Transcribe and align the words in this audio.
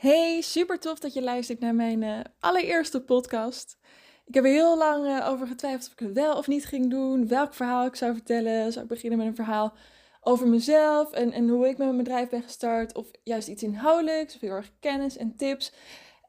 Hey, 0.00 0.40
super 0.40 0.78
tof 0.78 0.98
dat 0.98 1.12
je 1.12 1.22
luistert 1.22 1.60
naar 1.60 1.74
mijn 1.74 2.02
uh, 2.02 2.20
allereerste 2.38 3.00
podcast. 3.00 3.78
Ik 4.26 4.34
heb 4.34 4.44
er 4.44 4.50
heel 4.50 4.78
lang 4.78 5.06
uh, 5.06 5.28
over 5.28 5.46
getwijfeld 5.46 5.86
of 5.86 5.92
ik 5.92 5.98
het 5.98 6.12
wel 6.12 6.36
of 6.36 6.46
niet 6.46 6.66
ging 6.66 6.90
doen, 6.90 7.28
welk 7.28 7.54
verhaal 7.54 7.86
ik 7.86 7.94
zou 7.94 8.12
vertellen. 8.12 8.72
Zou 8.72 8.84
ik 8.84 8.90
beginnen 8.90 9.18
met 9.18 9.28
een 9.28 9.34
verhaal 9.34 9.72
over 10.20 10.48
mezelf 10.48 11.12
en, 11.12 11.32
en 11.32 11.48
hoe 11.48 11.68
ik 11.68 11.78
met 11.78 11.86
mijn 11.86 11.96
bedrijf 11.96 12.28
ben 12.28 12.42
gestart, 12.42 12.94
of 12.94 13.10
juist 13.22 13.48
iets 13.48 13.62
inhoudelijks, 13.62 14.34
of 14.34 14.40
heel 14.40 14.50
erg 14.50 14.72
kennis 14.80 15.16
en 15.16 15.36
tips. 15.36 15.72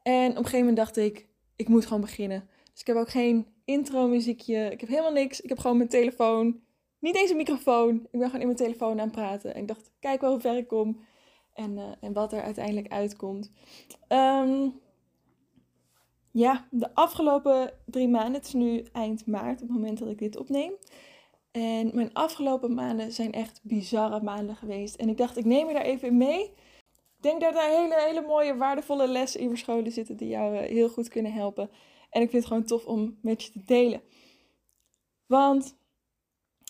En 0.02 0.30
op 0.30 0.36
een 0.36 0.44
gegeven 0.44 0.58
moment 0.58 0.76
dacht 0.76 0.96
ik, 0.96 1.26
ik 1.56 1.68
moet 1.68 1.86
gewoon 1.86 2.02
beginnen. 2.02 2.48
Dus 2.72 2.80
ik 2.80 2.86
heb 2.86 2.96
ook 2.96 3.10
geen 3.10 3.46
intro 3.64 4.08
muziekje, 4.08 4.70
ik 4.70 4.80
heb 4.80 4.88
helemaal 4.88 5.12
niks. 5.12 5.40
Ik 5.40 5.48
heb 5.48 5.58
gewoon 5.58 5.76
mijn 5.76 5.88
telefoon, 5.88 6.60
niet 6.98 7.16
eens 7.16 7.30
een 7.30 7.36
microfoon. 7.36 7.94
Ik 8.10 8.18
ben 8.18 8.26
gewoon 8.26 8.40
in 8.40 8.46
mijn 8.46 8.58
telefoon 8.58 9.00
aan 9.00 9.06
het 9.06 9.16
praten. 9.16 9.54
En 9.54 9.60
ik 9.60 9.68
dacht, 9.68 9.90
kijk 10.00 10.20
wel 10.20 10.30
hoe 10.30 10.40
ver 10.40 10.56
ik 10.56 10.68
kom 10.68 11.00
en, 11.54 11.76
uh, 11.76 11.82
en 12.00 12.12
wat 12.12 12.32
er 12.32 12.42
uiteindelijk 12.42 12.92
uitkomt. 12.92 13.50
Um, 14.08 14.80
ja, 16.30 16.66
de 16.70 16.94
afgelopen 16.94 17.72
drie 17.86 18.08
maanden, 18.08 18.34
het 18.34 18.46
is 18.46 18.52
nu 18.52 18.84
eind 18.92 19.26
maart 19.26 19.62
op 19.62 19.68
het 19.68 19.76
moment 19.76 19.98
dat 19.98 20.08
ik 20.08 20.18
dit 20.18 20.36
opneem. 20.36 20.72
En 21.50 21.90
mijn 21.94 22.12
afgelopen 22.12 22.74
maanden 22.74 23.12
zijn 23.12 23.32
echt 23.32 23.60
bizarre 23.62 24.22
maanden 24.22 24.56
geweest. 24.56 24.94
En 24.94 25.08
ik 25.08 25.16
dacht, 25.16 25.36
ik 25.36 25.44
neem 25.44 25.68
je 25.68 25.74
daar 25.74 25.82
even 25.82 26.16
mee. 26.16 26.42
Ik 27.16 27.22
denk 27.28 27.40
dat 27.40 27.54
daar 27.54 27.68
hele, 27.68 28.02
hele 28.06 28.26
mooie, 28.26 28.56
waardevolle 28.56 29.08
lessen 29.08 29.40
in 29.40 29.48
verscholen 29.48 29.92
zitten 29.92 30.16
die 30.16 30.28
jou 30.28 30.54
uh, 30.54 30.60
heel 30.60 30.88
goed 30.88 31.08
kunnen 31.08 31.32
helpen. 31.32 31.70
En 32.10 32.22
ik 32.22 32.30
vind 32.30 32.42
het 32.42 32.52
gewoon 32.52 32.66
tof 32.66 32.86
om 32.86 33.18
met 33.22 33.42
je 33.42 33.50
te 33.50 33.62
delen. 33.64 34.02
Want 35.26 35.76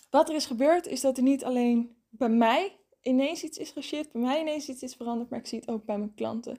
wat 0.09 0.29
er 0.29 0.35
is 0.35 0.45
gebeurd, 0.45 0.87
is 0.87 1.01
dat 1.01 1.17
er 1.17 1.23
niet 1.23 1.43
alleen 1.43 1.95
bij 2.09 2.29
mij 2.29 2.79
ineens 3.03 3.43
iets 3.43 3.57
is 3.57 3.71
geshift, 3.71 4.11
bij 4.11 4.21
mij 4.21 4.39
ineens 4.39 4.69
iets 4.69 4.83
is 4.83 4.95
veranderd, 4.95 5.29
maar 5.29 5.39
ik 5.39 5.47
zie 5.47 5.59
het 5.59 5.69
ook 5.69 5.85
bij 5.85 5.97
mijn 5.97 6.13
klanten. 6.13 6.57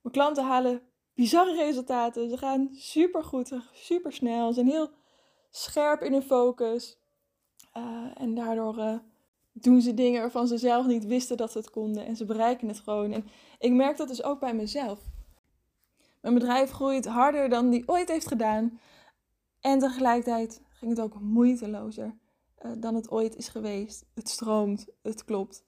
Mijn 0.00 0.14
klanten 0.14 0.44
halen 0.44 0.82
bizarre 1.14 1.54
resultaten. 1.54 2.30
Ze 2.30 2.38
gaan 2.38 2.68
super 2.72 3.24
goed, 3.24 3.52
super 3.72 4.12
snel. 4.12 4.48
Ze 4.48 4.54
zijn 4.54 4.66
heel 4.66 4.90
scherp 5.50 6.02
in 6.02 6.12
hun 6.12 6.22
focus. 6.22 6.98
Uh, 7.76 8.04
en 8.14 8.34
daardoor 8.34 8.78
uh, 8.78 8.98
doen 9.52 9.80
ze 9.80 9.94
dingen 9.94 10.20
waarvan 10.20 10.46
ze 10.46 10.58
zelf 10.58 10.86
niet 10.86 11.06
wisten 11.06 11.36
dat 11.36 11.52
ze 11.52 11.58
het 11.58 11.70
konden. 11.70 12.06
En 12.06 12.16
ze 12.16 12.24
bereiken 12.24 12.68
het 12.68 12.80
gewoon. 12.80 13.12
En 13.12 13.28
ik 13.58 13.72
merk 13.72 13.96
dat 13.96 14.08
dus 14.08 14.22
ook 14.22 14.40
bij 14.40 14.54
mezelf. 14.54 15.00
Mijn 16.20 16.34
bedrijf 16.34 16.70
groeit 16.70 17.06
harder 17.06 17.48
dan 17.48 17.70
die 17.70 17.82
ooit 17.88 18.08
heeft 18.08 18.26
gedaan. 18.26 18.80
En 19.60 19.78
tegelijkertijd 19.78 20.60
ging 20.70 20.90
het 20.90 21.00
ook 21.00 21.20
moeitelozer 21.20 22.18
uh, 22.64 22.72
dan 22.76 22.94
het 22.94 23.10
ooit 23.10 23.36
is 23.36 23.48
geweest. 23.48 24.04
Het 24.14 24.28
stroomt, 24.28 24.86
het 25.02 25.24
klopt. 25.24 25.65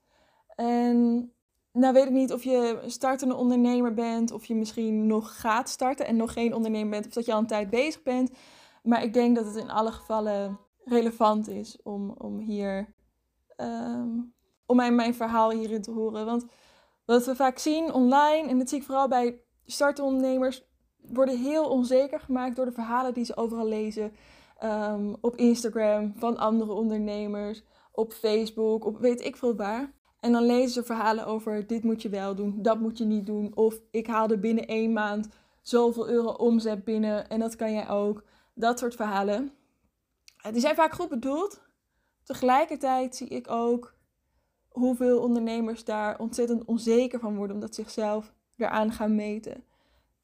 En 0.60 1.32
nou 1.72 1.92
weet 1.94 2.04
ik 2.04 2.10
niet 2.10 2.32
of 2.32 2.44
je 2.44 2.82
startende 2.86 3.34
ondernemer 3.34 3.94
bent, 3.94 4.32
of 4.32 4.44
je 4.44 4.54
misschien 4.54 5.06
nog 5.06 5.40
gaat 5.40 5.68
starten 5.68 6.06
en 6.06 6.16
nog 6.16 6.32
geen 6.32 6.54
ondernemer 6.54 6.90
bent, 6.90 7.06
of 7.06 7.12
dat 7.12 7.26
je 7.26 7.32
al 7.32 7.38
een 7.38 7.46
tijd 7.46 7.70
bezig 7.70 8.02
bent. 8.02 8.30
Maar 8.82 9.02
ik 9.02 9.12
denk 9.12 9.36
dat 9.36 9.46
het 9.46 9.56
in 9.56 9.70
alle 9.70 9.92
gevallen 9.92 10.58
relevant 10.84 11.48
is 11.48 11.78
om, 11.82 12.10
om 12.10 12.38
hier, 12.38 12.94
um, 13.56 14.34
om 14.66 14.76
mijn, 14.76 14.94
mijn 14.94 15.14
verhaal 15.14 15.50
hierin 15.50 15.82
te 15.82 15.90
horen. 15.90 16.24
Want 16.24 16.46
wat 17.04 17.26
we 17.26 17.36
vaak 17.36 17.58
zien 17.58 17.92
online, 17.92 18.48
en 18.48 18.58
dat 18.58 18.68
zie 18.68 18.78
ik 18.78 18.84
vooral 18.84 19.08
bij 19.08 19.40
startende 19.66 20.10
ondernemers, 20.10 20.66
worden 20.96 21.38
heel 21.38 21.68
onzeker 21.68 22.20
gemaakt 22.20 22.56
door 22.56 22.64
de 22.64 22.72
verhalen 22.72 23.14
die 23.14 23.24
ze 23.24 23.36
overal 23.36 23.66
lezen. 23.66 24.12
Um, 24.64 25.16
op 25.20 25.36
Instagram 25.36 26.12
van 26.16 26.36
andere 26.36 26.72
ondernemers, 26.72 27.62
op 27.92 28.12
Facebook, 28.12 28.84
op 28.84 28.98
weet 28.98 29.24
ik 29.24 29.36
veel 29.36 29.56
waar. 29.56 29.96
En 30.20 30.32
dan 30.32 30.46
lezen 30.46 30.70
ze 30.70 30.82
verhalen 30.82 31.26
over 31.26 31.66
dit 31.66 31.84
moet 31.84 32.02
je 32.02 32.08
wel 32.08 32.34
doen, 32.34 32.62
dat 32.62 32.80
moet 32.80 32.98
je 32.98 33.04
niet 33.04 33.26
doen. 33.26 33.52
Of 33.54 33.80
ik 33.90 34.06
haalde 34.06 34.38
binnen 34.38 34.66
één 34.66 34.92
maand 34.92 35.28
zoveel 35.62 36.08
euro 36.08 36.30
omzet 36.30 36.84
binnen 36.84 37.28
en 37.28 37.40
dat 37.40 37.56
kan 37.56 37.72
jij 37.72 37.88
ook. 37.88 38.24
Dat 38.54 38.78
soort 38.78 38.94
verhalen. 38.94 39.52
Die 40.52 40.60
zijn 40.60 40.74
vaak 40.74 40.92
goed 40.92 41.08
bedoeld. 41.08 41.60
Tegelijkertijd 42.24 43.16
zie 43.16 43.28
ik 43.28 43.50
ook 43.50 43.94
hoeveel 44.68 45.20
ondernemers 45.20 45.84
daar 45.84 46.18
ontzettend 46.18 46.64
onzeker 46.64 47.20
van 47.20 47.36
worden 47.36 47.54
omdat 47.54 47.74
ze 47.74 47.82
zichzelf 47.82 48.32
eraan 48.56 48.92
gaan 48.92 49.14
meten. 49.14 49.64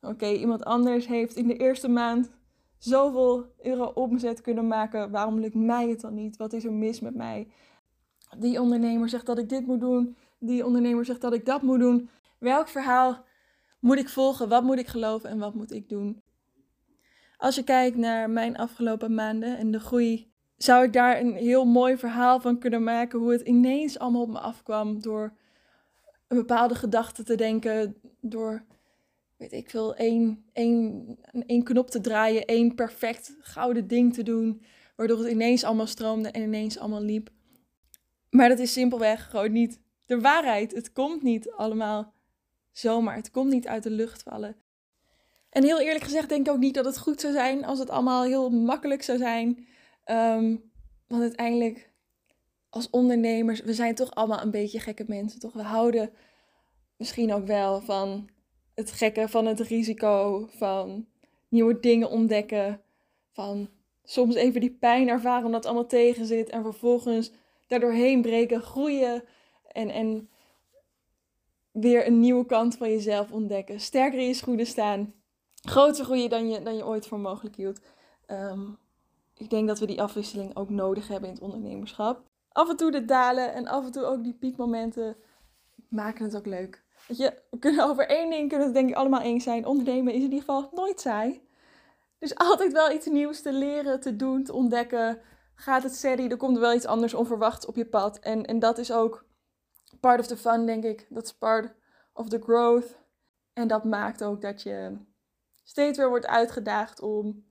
Oké, 0.01 0.27
iemand 0.27 0.65
anders 0.65 1.07
heeft 1.07 1.37
in 1.37 1.47
de 1.47 1.57
eerste 1.57 1.89
maand 1.89 2.31
zoveel 2.79 3.47
euro 3.63 3.85
omzet 3.85 4.41
kunnen 4.41 4.67
maken. 4.67 5.11
Waarom 5.11 5.39
lukt 5.39 5.55
mij 5.55 5.89
het 5.89 6.01
dan 6.01 6.15
niet? 6.15 6.37
Wat 6.37 6.53
is 6.53 6.65
er 6.65 6.73
mis 6.73 7.01
met 7.01 7.15
mij? 7.15 7.49
Die 8.39 8.61
ondernemer 8.61 9.09
zegt 9.09 9.27
dat 9.27 9.39
ik 9.39 9.49
dit 9.49 9.67
moet 9.67 9.81
doen. 9.81 10.17
Die 10.39 10.67
ondernemer 10.67 11.05
zegt 11.05 11.21
dat 11.21 11.33
ik 11.33 11.47
dat 11.47 11.63
moet 11.63 11.79
doen. 11.79 12.09
Welk 12.39 12.69
verhaal 12.69 13.25
moet 13.81 13.99
ik 13.99 14.09
volgen? 14.09 14.49
Wat 14.49 14.63
moet 14.63 14.79
ik 14.79 14.87
geloven 14.87 15.31
en 15.31 15.39
wat 15.39 15.55
moet 15.55 15.73
ik 15.73 15.89
doen? 15.89 16.23
Als 17.37 17.55
je 17.55 17.63
kijkt 17.63 17.97
naar 17.97 18.31
mijn 18.31 18.57
afgelopen 18.57 19.15
maanden 19.15 19.59
en 19.59 19.71
de 19.71 19.81
groei, 19.81 20.33
zou 20.57 20.85
ik 20.85 20.93
daar 20.93 21.21
een 21.21 21.35
heel 21.35 21.65
mooi 21.65 21.97
verhaal 21.97 22.41
van 22.41 22.59
kunnen 22.59 22.83
maken. 22.83 23.19
Hoe 23.19 23.33
het 23.33 23.41
ineens 23.41 23.99
allemaal 23.99 24.23
op 24.23 24.29
me 24.29 24.39
afkwam 24.39 25.01
door 25.01 25.37
een 26.29 26.37
bepaalde 26.37 26.75
gedachte 26.75 27.23
te 27.23 27.35
denken. 27.35 27.97
Door, 28.21 28.65
weet 29.37 29.53
ik 29.53 29.71
veel, 29.71 29.95
één, 29.95 30.45
één, 30.53 31.07
één 31.47 31.63
knop 31.63 31.91
te 31.91 32.01
draaien, 32.01 32.45
één 32.45 32.75
perfect 32.75 33.37
gouden 33.41 33.87
ding 33.87 34.15
te 34.15 34.23
doen. 34.23 34.63
Waardoor 34.97 35.19
het 35.19 35.31
ineens 35.31 35.65
allemaal 35.65 35.87
stroomde 35.87 36.31
en 36.31 36.43
ineens 36.43 36.79
allemaal 36.79 37.03
liep. 37.03 37.31
Maar 38.35 38.49
dat 38.49 38.59
is 38.59 38.73
simpelweg 38.73 39.31
gewoon 39.31 39.53
niet 39.53 39.81
de 40.07 40.21
waarheid. 40.21 40.75
Het 40.75 40.93
komt 40.93 41.23
niet 41.23 41.51
allemaal 41.51 42.13
zomaar. 42.73 43.17
Het 43.17 43.31
komt 43.31 43.51
niet 43.51 43.67
uit 43.67 43.83
de 43.83 43.91
lucht 43.91 44.23
vallen. 44.23 44.57
En 45.51 45.65
heel 45.65 45.81
eerlijk 45.81 46.05
gezegd 46.05 46.29
denk 46.29 46.47
ik 46.47 46.53
ook 46.53 46.59
niet 46.59 46.75
dat 46.75 46.85
het 46.85 46.99
goed 46.99 47.21
zou 47.21 47.33
zijn 47.33 47.65
als 47.65 47.79
het 47.79 47.91
allemaal 47.91 48.25
heel 48.25 48.51
makkelijk 48.51 49.03
zou 49.03 49.19
zijn. 49.19 49.67
Um, 50.07 50.71
want 51.07 51.23
uiteindelijk, 51.23 51.91
als 52.69 52.91
ondernemers, 52.91 53.61
we 53.61 53.75
zijn 53.75 53.95
toch 53.95 54.15
allemaal 54.15 54.43
een 54.43 54.51
beetje 54.51 54.81
gekke 54.81 55.05
mensen. 55.07 55.41
Toch? 55.41 55.53
We 55.53 55.63
houden 55.63 56.11
misschien 56.97 57.33
ook 57.33 57.47
wel 57.47 57.81
van 57.81 58.29
het 58.75 58.93
gekke, 58.93 59.29
van 59.29 59.47
het 59.47 59.61
risico, 59.61 60.47
van 60.51 61.07
nieuwe 61.49 61.81
dingen 61.81 62.11
ontdekken. 62.11 62.81
Van 63.33 63.69
soms 64.05 64.35
even 64.35 64.61
die 64.61 64.77
pijn 64.81 65.09
ervaren 65.09 65.45
omdat 65.45 65.63
het 65.63 65.73
allemaal 65.73 65.89
tegen 65.89 66.27
zit. 66.27 66.49
En 66.49 66.63
vervolgens 66.63 67.33
daardoorheen 67.81 68.23
breken, 68.23 68.63
groeien 68.63 69.25
en, 69.73 69.91
en 69.91 70.29
weer 71.71 72.07
een 72.07 72.21
nieuwe 72.21 72.47
kant 72.47 72.77
van 72.77 72.91
jezelf 72.91 73.33
ontdekken. 73.33 73.81
Sterker 73.81 74.19
in 74.19 74.27
je 74.27 74.35
schoenen 74.35 74.67
staan. 74.67 75.15
Groter 75.63 76.05
groeien 76.05 76.31
dan 76.31 76.49
je, 76.49 76.63
dan 76.63 76.77
je 76.77 76.87
ooit 76.87 77.07
voor 77.07 77.19
mogelijk 77.19 77.57
hield. 77.57 77.81
Um, 78.27 78.79
ik 79.35 79.51
denk 79.51 79.69
dat 79.69 79.79
we 79.79 79.87
die 79.87 80.03
afwisseling 80.03 80.57
ook 80.57 80.71
nodig 80.71 81.09
hebben 81.09 81.29
in 81.29 81.35
het 81.35 81.45
ondernemerschap. 81.45 82.23
Af 82.49 82.69
en 82.69 82.77
toe 82.77 82.91
de 82.91 83.05
dalen 83.05 83.55
en 83.55 83.67
af 83.67 83.85
en 83.85 83.93
toe 83.93 84.05
ook 84.05 84.23
die 84.23 84.35
piekmomenten 84.35 85.17
maken 85.89 86.25
het 86.25 86.37
ook 86.37 86.47
leuk. 86.47 86.83
Je, 87.09 87.43
we 87.51 87.59
kunnen 87.59 87.85
over 87.85 88.09
één 88.09 88.31
ding 88.31 88.49
kunnen 88.49 88.67
het 88.67 88.77
denk 88.77 88.89
ik 88.89 88.95
allemaal 88.95 89.21
eens 89.21 89.45
zijn. 89.45 89.67
Ondernemen 89.67 90.13
is 90.13 90.19
in 90.19 90.25
ieder 90.25 90.39
geval 90.39 90.71
nooit 90.75 91.01
saai. 91.01 91.43
Dus 92.19 92.35
altijd 92.35 92.73
wel 92.73 92.93
iets 92.93 93.07
nieuws 93.07 93.41
te 93.41 93.53
leren, 93.53 94.01
te 94.01 94.17
doen, 94.17 94.45
te 94.45 94.53
ontdekken 94.53 95.21
gaat 95.55 95.83
het 95.83 95.95
steady, 95.95 96.29
er 96.29 96.37
komt 96.37 96.59
wel 96.59 96.75
iets 96.75 96.87
anders 96.87 97.15
onverwachts 97.15 97.67
op 97.67 97.77
je 97.77 97.87
pad. 97.87 98.19
En, 98.19 98.45
en 98.45 98.59
dat 98.59 98.79
is 98.79 98.93
ook 98.93 99.25
part 100.01 100.21
of 100.21 100.27
the 100.27 100.37
fun, 100.37 100.67
denk 100.67 100.85
ik. 100.85 101.07
Dat 101.11 101.25
is 101.25 101.35
part 101.35 101.75
of 102.13 102.29
the 102.29 102.41
growth. 102.41 102.99
En 103.53 103.69
dat 103.69 103.85
maakt 103.85 104.25
ook 104.25 104.41
dat 104.41 104.63
je 104.63 104.99
steeds 105.65 105.99
weer 105.99 106.09
wordt 106.09 106.27
uitgedaagd 106.27 107.01
om 107.01 107.45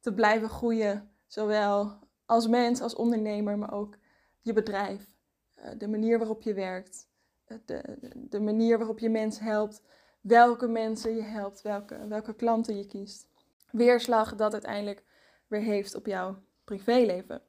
te 0.00 0.14
blijven 0.14 0.48
groeien. 0.48 1.10
Zowel 1.26 1.98
als 2.26 2.46
mens, 2.46 2.80
als 2.80 2.94
ondernemer, 2.94 3.58
maar 3.58 3.72
ook 3.72 3.96
je 4.40 4.52
bedrijf. 4.52 5.10
Eh, 5.54 5.70
de 5.78 5.88
manier 5.88 6.18
waarop 6.18 6.42
je 6.42 6.54
werkt. 6.54 7.08
Eh, 7.44 7.58
de, 7.64 7.96
de 8.14 8.40
manier 8.40 8.78
waarop 8.78 8.98
je 8.98 9.10
mensen 9.10 9.44
helpt. 9.44 9.82
Welke 10.20 10.66
mensen 10.66 11.14
je 11.14 11.22
helpt. 11.22 11.62
Welke, 11.62 12.06
welke 12.06 12.34
klanten 12.34 12.76
je 12.76 12.86
kiest. 12.86 13.28
Weerslag 13.70 14.34
dat 14.34 14.52
uiteindelijk 14.52 15.04
weer 15.46 15.60
heeft 15.60 15.94
op 15.94 16.06
jou 16.06 16.36
privéleven. 16.68 17.42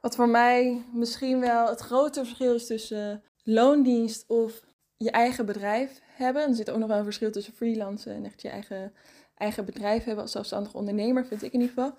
Wat 0.00 0.16
voor 0.16 0.28
mij 0.28 0.84
misschien 0.92 1.40
wel 1.40 1.68
het 1.68 1.80
grote 1.80 2.24
verschil 2.24 2.54
is 2.54 2.66
tussen 2.66 3.22
loondienst 3.42 4.24
of 4.26 4.64
je 4.96 5.10
eigen 5.10 5.46
bedrijf 5.46 6.00
hebben. 6.04 6.42
Er 6.48 6.54
zit 6.54 6.70
ook 6.70 6.78
nog 6.78 6.88
wel 6.88 6.98
een 6.98 7.04
verschil 7.04 7.30
tussen 7.30 7.52
freelancen 7.52 8.14
en 8.14 8.24
echt 8.24 8.42
je 8.42 8.48
eigen, 8.48 8.92
eigen 9.34 9.64
bedrijf 9.64 10.04
hebben 10.04 10.22
als 10.22 10.32
zelfstandig 10.32 10.74
ondernemer, 10.74 11.26
vind 11.26 11.42
ik 11.42 11.52
in 11.52 11.60
ieder 11.60 11.74
geval. 11.74 11.94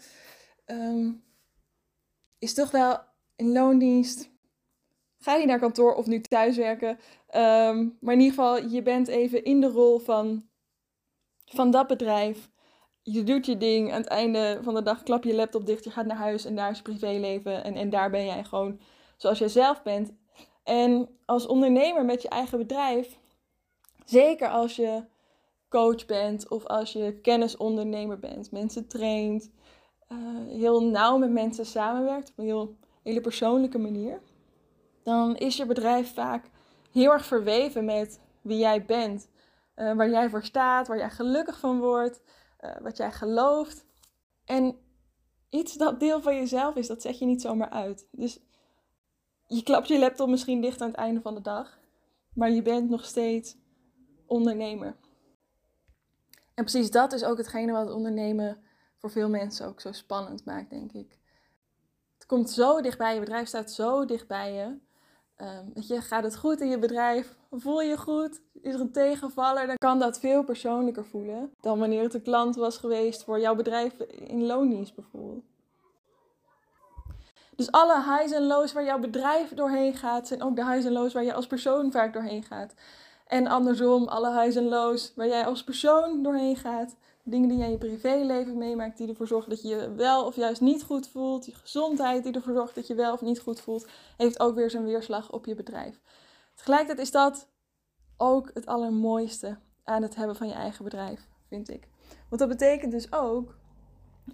Ehm, 0.65 1.11
is 2.39 2.53
toch 2.53 2.71
wel 2.71 2.99
in 3.35 3.51
loondienst. 3.51 4.29
Ga 5.17 5.35
je 5.35 5.45
naar 5.45 5.59
kantoor 5.59 5.95
of 5.95 6.05
nu 6.05 6.21
thuiswerken. 6.21 6.89
Um, 7.35 7.97
maar 7.99 8.13
in 8.13 8.19
ieder 8.19 8.35
geval, 8.35 8.67
je 8.67 8.81
bent 8.81 9.07
even 9.07 9.43
in 9.43 9.61
de 9.61 9.67
rol 9.67 9.99
van, 9.99 10.49
van 11.45 11.71
dat 11.71 11.87
bedrijf 11.87 12.49
je 13.05 13.23
doet 13.23 13.45
je 13.45 13.57
ding. 13.57 13.91
Aan 13.91 14.01
het 14.01 14.09
einde 14.09 14.59
van 14.61 14.73
de 14.73 14.81
dag 14.81 15.03
klap 15.03 15.23
je 15.23 15.35
laptop 15.35 15.65
dicht. 15.65 15.83
Je 15.83 15.89
gaat 15.89 16.05
naar 16.05 16.17
huis 16.17 16.45
en 16.45 16.55
daar 16.55 16.71
is 16.71 16.77
je 16.77 16.83
privéleven. 16.83 17.63
En, 17.63 17.75
en 17.75 17.89
daar 17.89 18.09
ben 18.09 18.25
jij 18.25 18.43
gewoon 18.43 18.79
zoals 19.17 19.39
jij 19.39 19.49
zelf 19.49 19.83
bent. 19.83 20.13
En 20.63 21.09
als 21.25 21.47
ondernemer 21.47 22.05
met 22.05 22.21
je 22.21 22.29
eigen 22.29 22.57
bedrijf 22.57 23.17
Zeker 24.05 24.49
als 24.49 24.75
je 24.75 25.03
coach 25.69 26.05
bent 26.05 26.49
of 26.49 26.65
als 26.65 26.93
je 26.93 27.19
kennisondernemer 27.21 28.19
bent, 28.19 28.51
mensen 28.51 28.87
traint, 28.87 29.51
uh, 30.11 30.17
heel 30.47 30.83
nauw 30.83 31.17
met 31.17 31.31
mensen 31.31 31.65
samenwerkt 31.65 32.29
op 32.29 32.37
een 32.37 32.45
heel, 32.45 32.77
hele 33.03 33.21
persoonlijke 33.21 33.77
manier, 33.77 34.21
dan 35.03 35.35
is 35.35 35.57
je 35.57 35.65
bedrijf 35.65 36.13
vaak 36.13 36.49
heel 36.91 37.11
erg 37.11 37.25
verweven 37.25 37.85
met 37.85 38.19
wie 38.41 38.57
jij 38.57 38.85
bent, 38.85 39.29
uh, 39.75 39.93
waar 39.93 40.09
jij 40.09 40.29
voor 40.29 40.43
staat, 40.43 40.87
waar 40.87 40.97
jij 40.97 41.09
gelukkig 41.09 41.59
van 41.59 41.79
wordt, 41.79 42.21
wat 42.81 42.97
jij 42.97 43.11
gelooft. 43.11 43.85
En 44.45 44.77
iets 45.49 45.73
dat 45.73 45.99
deel 45.99 46.21
van 46.21 46.35
jezelf 46.35 46.75
is, 46.75 46.87
dat 46.87 47.01
zet 47.01 47.19
je 47.19 47.25
niet 47.25 47.41
zomaar 47.41 47.69
uit. 47.69 48.07
Dus 48.11 48.39
je 49.47 49.63
klapt 49.63 49.87
je 49.87 49.99
laptop 49.99 50.29
misschien 50.29 50.61
dicht 50.61 50.81
aan 50.81 50.87
het 50.87 50.97
einde 50.97 51.21
van 51.21 51.35
de 51.35 51.41
dag, 51.41 51.79
maar 52.33 52.49
je 52.49 52.61
bent 52.61 52.89
nog 52.89 53.05
steeds 53.05 53.57
ondernemer. 54.25 54.97
En 56.53 56.63
precies 56.63 56.91
dat 56.91 57.13
is 57.13 57.23
ook 57.23 57.37
hetgene 57.37 57.71
wat 57.71 57.91
ondernemen 57.91 58.63
voor 58.97 59.09
veel 59.09 59.29
mensen 59.29 59.67
ook 59.67 59.81
zo 59.81 59.91
spannend 59.91 60.45
maakt, 60.45 60.69
denk 60.69 60.91
ik. 60.91 61.19
Het 62.13 62.25
komt 62.25 62.49
zo 62.49 62.81
dichtbij, 62.81 63.13
je 63.13 63.19
bedrijf 63.19 63.47
staat 63.47 63.71
zo 63.71 64.05
dichtbij 64.05 64.53
je. 64.53 64.77
Um, 65.41 65.71
je, 65.73 66.01
gaat 66.01 66.23
het 66.23 66.37
goed 66.37 66.61
in 66.61 66.69
je 66.69 66.79
bedrijf? 66.79 67.35
Voel 67.51 67.81
je 67.81 67.97
goed? 67.97 68.41
Is 68.61 68.73
er 68.73 68.79
een 68.79 68.91
tegenvaller? 68.91 69.67
Dan 69.67 69.77
kan 69.77 69.99
dat 69.99 70.19
veel 70.19 70.43
persoonlijker 70.43 71.05
voelen 71.05 71.53
dan 71.61 71.79
wanneer 71.79 72.03
het 72.03 72.13
een 72.13 72.21
klant 72.21 72.55
was 72.55 72.77
geweest 72.77 73.23
voor 73.23 73.39
jouw 73.39 73.55
bedrijf 73.55 73.99
in 74.09 74.45
loondienst 74.45 74.95
bijvoorbeeld. 74.95 75.43
Dus 77.55 77.71
alle 77.71 78.03
highs 78.03 78.31
en 78.31 78.47
lows 78.47 78.73
waar 78.73 78.83
jouw 78.83 78.99
bedrijf 78.99 79.53
doorheen 79.53 79.93
gaat, 79.93 80.27
zijn 80.27 80.43
ook 80.43 80.55
de 80.55 80.65
highs 80.65 80.85
en 80.85 80.91
lows 80.91 81.13
waar 81.13 81.23
je 81.23 81.33
als 81.33 81.47
persoon 81.47 81.91
vaak 81.91 82.13
doorheen 82.13 82.43
gaat. 82.43 82.73
En 83.27 83.47
andersom, 83.47 84.07
alle 84.07 84.41
highs 84.41 84.55
en 84.55 84.67
lows 84.67 85.13
waar 85.15 85.27
jij 85.27 85.45
als 85.45 85.63
persoon 85.63 86.23
doorheen 86.23 86.55
gaat, 86.55 86.95
dingen 87.27 87.49
die 87.49 87.57
jij 87.57 87.65
in 87.65 87.71
je 87.71 87.77
privéleven 87.77 88.57
meemaakt, 88.57 88.97
die 88.97 89.07
ervoor 89.07 89.27
zorgen 89.27 89.49
dat 89.49 89.61
je 89.61 89.67
je 89.67 89.93
wel 89.93 90.25
of 90.25 90.35
juist 90.35 90.61
niet 90.61 90.83
goed 90.83 91.07
voelt, 91.07 91.45
je 91.45 91.53
gezondheid 91.53 92.23
die 92.23 92.33
ervoor 92.33 92.53
zorgt 92.53 92.75
dat 92.75 92.87
je 92.87 92.95
wel 92.95 93.13
of 93.13 93.21
niet 93.21 93.39
goed 93.39 93.61
voelt, 93.61 93.87
heeft 94.17 94.39
ook 94.39 94.55
weer 94.55 94.69
zijn 94.69 94.83
weerslag 94.83 95.31
op 95.31 95.45
je 95.45 95.55
bedrijf. 95.55 96.01
Tegelijkertijd 96.55 96.99
is 96.99 97.11
dat 97.11 97.47
ook 98.17 98.51
het 98.53 98.65
allermooiste 98.65 99.57
aan 99.83 100.01
het 100.01 100.15
hebben 100.15 100.35
van 100.35 100.47
je 100.47 100.53
eigen 100.53 100.83
bedrijf, 100.83 101.27
vind 101.47 101.69
ik. 101.69 101.87
Want 102.29 102.41
dat 102.41 102.49
betekent 102.49 102.91
dus 102.91 103.11
ook, 103.11 103.57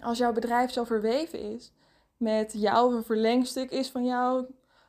als 0.00 0.18
jouw 0.18 0.32
bedrijf 0.32 0.70
zo 0.70 0.84
verweven 0.84 1.40
is 1.40 1.72
met 2.16 2.52
jou, 2.52 2.88
of 2.88 2.94
een 2.94 3.04
verlengstuk 3.04 3.70
is 3.70 3.90
van 3.90 4.04
jou, 4.04 4.46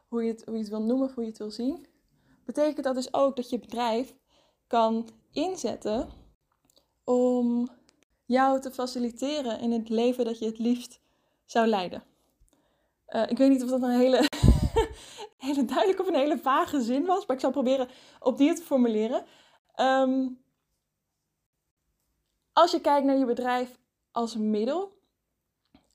hoe 0.08 0.24
je 0.24 0.32
het, 0.32 0.46
hoe 0.46 0.54
je 0.54 0.60
het 0.60 0.70
wil 0.70 0.84
noemen 0.84 1.08
of 1.08 1.14
hoe 1.14 1.24
je 1.24 1.30
het 1.30 1.40
wil 1.40 1.52
zien, 1.52 1.88
betekent 2.46 2.84
dat 2.84 2.96
dus 2.96 3.14
ook 3.14 3.36
dat 3.36 3.50
je 3.50 3.60
bedrijf 3.60 4.16
kan 4.68 5.10
inzetten 5.32 6.10
om 7.04 7.70
jou 8.34 8.60
te 8.62 8.72
faciliteren 8.72 9.60
in 9.60 9.72
het 9.72 9.90
leven 9.90 10.26
dat 10.26 10.40
je 10.40 10.46
het 10.46 10.60
liefst 10.60 11.00
zou 11.46 11.68
leiden. 11.68 12.04
Uh, 13.10 13.30
ik 13.30 13.38
weet 13.38 13.50
niet 13.50 13.64
of 13.64 13.70
dat 13.70 13.82
een 13.82 14.00
hele, 14.00 14.28
hele 15.48 15.66
duidelijke 15.66 16.02
of 16.02 16.08
een 16.08 16.16
hele 16.16 16.38
vage 16.38 16.82
zin 16.82 17.06
was, 17.06 17.26
maar 17.26 17.36
ik 17.36 17.42
zal 17.42 17.52
proberen 17.52 17.88
opnieuw 18.20 18.54
te 18.54 18.62
formuleren. 18.62 19.26
Um, 19.76 20.42
als 22.54 22.72
je 22.72 22.82
kijkt 22.82 23.06
naar 23.06 23.18
je 23.18 23.26
bedrijf 23.26 23.80
als 24.12 24.36
middel, 24.36 25.02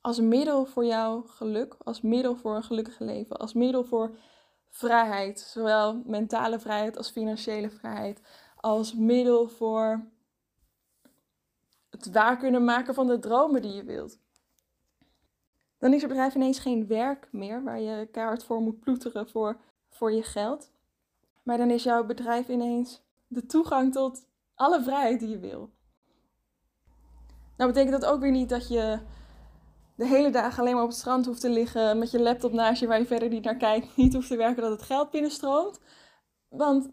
als 0.01 0.21
middel 0.21 0.65
voor 0.65 0.85
jouw 0.85 1.23
geluk, 1.23 1.77
als 1.85 2.01
middel 2.01 2.37
voor 2.37 2.57
een 2.57 2.63
gelukkig 2.63 2.99
leven, 2.99 3.37
als 3.37 3.53
middel 3.53 3.85
voor 3.85 4.17
vrijheid, 4.69 5.41
zowel 5.41 6.03
mentale 6.05 6.59
vrijheid 6.59 6.97
als 6.97 7.11
financiële 7.11 7.71
vrijheid, 7.71 8.21
als 8.57 8.95
middel 8.95 9.49
voor 9.49 10.07
het 12.05 12.13
waar 12.13 12.37
kunnen 12.37 12.65
maken 12.65 12.95
van 12.95 13.07
de 13.07 13.19
dromen 13.19 13.63
die 13.63 13.73
je 13.73 13.85
wilt. 13.85 14.19
Dan 15.79 15.93
is 15.93 16.01
je 16.01 16.07
bedrijf 16.07 16.35
ineens 16.35 16.59
geen 16.59 16.87
werk 16.87 17.29
meer 17.33 17.65
waar 17.65 17.81
je 17.81 18.09
kaart 18.11 18.45
voor 18.45 18.61
moet 18.61 18.81
ploeteren 18.81 19.29
voor, 19.29 19.61
voor 19.89 20.13
je 20.13 20.23
geld. 20.23 20.73
Maar 21.43 21.59
dan 21.59 21.71
is 21.71 21.83
jouw 21.83 22.05
bedrijf 22.05 22.49
ineens 22.49 23.03
de 23.27 23.47
toegang 23.47 23.93
tot 23.93 24.27
alle 24.55 24.83
vrijheid 24.83 25.21
die 25.21 25.29
je 25.29 25.39
wil. 25.39 25.71
Nou 27.57 27.73
betekent 27.73 28.01
dat 28.01 28.11
ook 28.11 28.21
weer 28.21 28.31
niet 28.31 28.49
dat 28.49 28.69
je 28.69 28.99
de 29.95 30.07
hele 30.07 30.31
dag 30.31 30.59
alleen 30.59 30.75
maar 30.75 30.83
op 30.83 30.89
het 30.89 30.99
strand 30.99 31.27
hoeft 31.27 31.41
te 31.41 31.51
liggen 31.51 31.99
met 31.99 32.11
je 32.11 32.21
laptop 32.21 32.53
naast 32.53 32.81
je 32.81 32.87
waar 32.87 32.99
je 32.99 33.07
verder 33.07 33.29
niet 33.29 33.45
naar 33.45 33.57
kijkt, 33.57 33.97
niet 33.97 34.15
hoeft 34.15 34.29
te 34.29 34.37
werken 34.37 34.63
dat 34.63 34.71
het 34.71 34.83
geld 34.83 35.11
binnenstroomt. 35.11 35.81
Want 36.49 36.91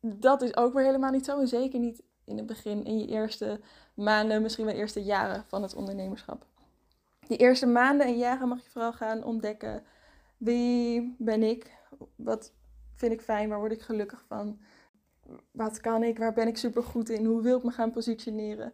dat 0.00 0.42
is 0.42 0.56
ook 0.56 0.72
weer 0.72 0.84
helemaal 0.84 1.10
niet 1.10 1.24
zo. 1.24 1.40
En 1.40 1.48
zeker 1.48 1.78
niet 1.78 2.02
in 2.24 2.36
het 2.36 2.46
begin, 2.46 2.84
in 2.84 2.98
je 2.98 3.06
eerste 3.06 3.60
maanden, 3.94 4.42
misschien 4.42 4.64
wel 4.64 4.74
eerste 4.74 5.02
jaren 5.02 5.44
van 5.48 5.62
het 5.62 5.74
ondernemerschap. 5.74 6.46
Die 7.26 7.36
eerste 7.36 7.66
maanden 7.66 8.06
en 8.06 8.16
jaren 8.16 8.48
mag 8.48 8.62
je 8.62 8.70
vooral 8.70 8.92
gaan 8.92 9.24
ontdekken. 9.24 9.82
Wie 10.36 11.14
ben 11.18 11.42
ik? 11.42 11.78
Wat 12.16 12.52
vind 12.94 13.12
ik 13.12 13.20
fijn? 13.20 13.48
Waar 13.48 13.58
word 13.58 13.72
ik 13.72 13.82
gelukkig 13.82 14.24
van? 14.28 14.60
Wat 15.50 15.80
kan 15.80 16.02
ik? 16.02 16.18
Waar 16.18 16.32
ben 16.32 16.48
ik 16.48 16.56
super 16.56 16.82
goed 16.82 17.08
in? 17.08 17.24
Hoe 17.24 17.42
wil 17.42 17.56
ik 17.56 17.64
me 17.64 17.70
gaan 17.70 17.90
positioneren? 17.90 18.72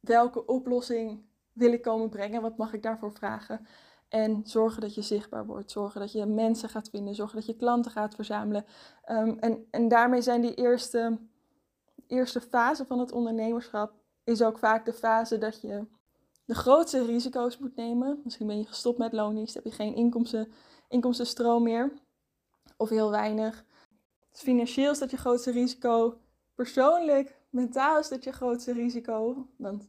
Welke 0.00 0.46
oplossing 0.46 1.24
wil 1.52 1.72
ik 1.72 1.82
komen 1.82 2.08
brengen? 2.08 2.42
Wat 2.42 2.56
mag 2.56 2.72
ik 2.72 2.82
daarvoor 2.82 3.12
vragen? 3.12 3.66
En 4.08 4.40
zorgen 4.44 4.80
dat 4.80 4.94
je 4.94 5.02
zichtbaar 5.02 5.46
wordt. 5.46 5.70
Zorgen 5.70 6.00
dat 6.00 6.12
je 6.12 6.26
mensen 6.26 6.68
gaat 6.68 6.88
vinden. 6.88 7.14
Zorgen 7.14 7.36
dat 7.36 7.46
je 7.46 7.56
klanten 7.56 7.90
gaat 7.90 8.14
verzamelen. 8.14 8.64
Um, 9.10 9.38
en, 9.38 9.66
en 9.70 9.88
daarmee 9.88 10.22
zijn 10.22 10.40
die 10.40 10.54
eerste, 10.54 11.18
eerste 12.06 12.40
fase 12.40 12.84
van 12.86 12.98
het 12.98 13.12
ondernemerschap 13.12 13.99
is 14.30 14.42
ook 14.42 14.58
vaak 14.58 14.84
de 14.84 14.92
fase 14.92 15.38
dat 15.38 15.60
je 15.60 15.86
de 16.44 16.54
grootste 16.54 17.04
risico's 17.04 17.58
moet 17.58 17.76
nemen. 17.76 18.20
Misschien 18.24 18.46
ben 18.46 18.58
je 18.58 18.66
gestopt 18.66 18.98
met 18.98 19.12
loondienst, 19.12 19.54
heb 19.54 19.64
je 19.64 19.70
geen 19.70 19.94
inkomsten, 19.94 20.52
inkomstenstroom 20.88 21.62
meer 21.62 21.92
of 22.76 22.88
heel 22.88 23.10
weinig. 23.10 23.64
Financieel 24.32 24.90
is 24.90 24.98
dat 24.98 25.10
je 25.10 25.16
grootste 25.16 25.50
risico. 25.50 26.18
Persoonlijk, 26.54 27.38
mentaal 27.50 27.98
is 27.98 28.08
dat 28.08 28.24
je 28.24 28.32
grootste 28.32 28.72
risico. 28.72 29.46
Want 29.56 29.88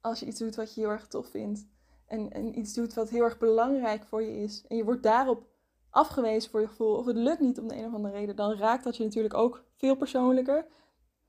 als 0.00 0.20
je 0.20 0.26
iets 0.26 0.38
doet 0.38 0.56
wat 0.56 0.74
je 0.74 0.80
heel 0.80 0.90
erg 0.90 1.06
tof 1.06 1.26
vindt 1.26 1.66
en, 2.06 2.30
en 2.30 2.58
iets 2.58 2.74
doet 2.74 2.94
wat 2.94 3.08
heel 3.08 3.22
erg 3.22 3.38
belangrijk 3.38 4.04
voor 4.04 4.22
je 4.22 4.36
is 4.36 4.64
en 4.68 4.76
je 4.76 4.84
wordt 4.84 5.02
daarop 5.02 5.46
afgewezen 5.90 6.50
voor 6.50 6.60
je 6.60 6.68
gevoel 6.68 6.96
of 6.96 7.06
het 7.06 7.16
lukt 7.16 7.40
niet 7.40 7.58
om 7.58 7.68
de 7.68 7.76
een 7.76 7.86
of 7.86 7.94
andere 7.94 8.14
reden, 8.14 8.36
dan 8.36 8.56
raakt 8.56 8.84
dat 8.84 8.96
je 8.96 9.04
natuurlijk 9.04 9.34
ook 9.34 9.64
veel 9.76 9.96
persoonlijker. 9.96 10.66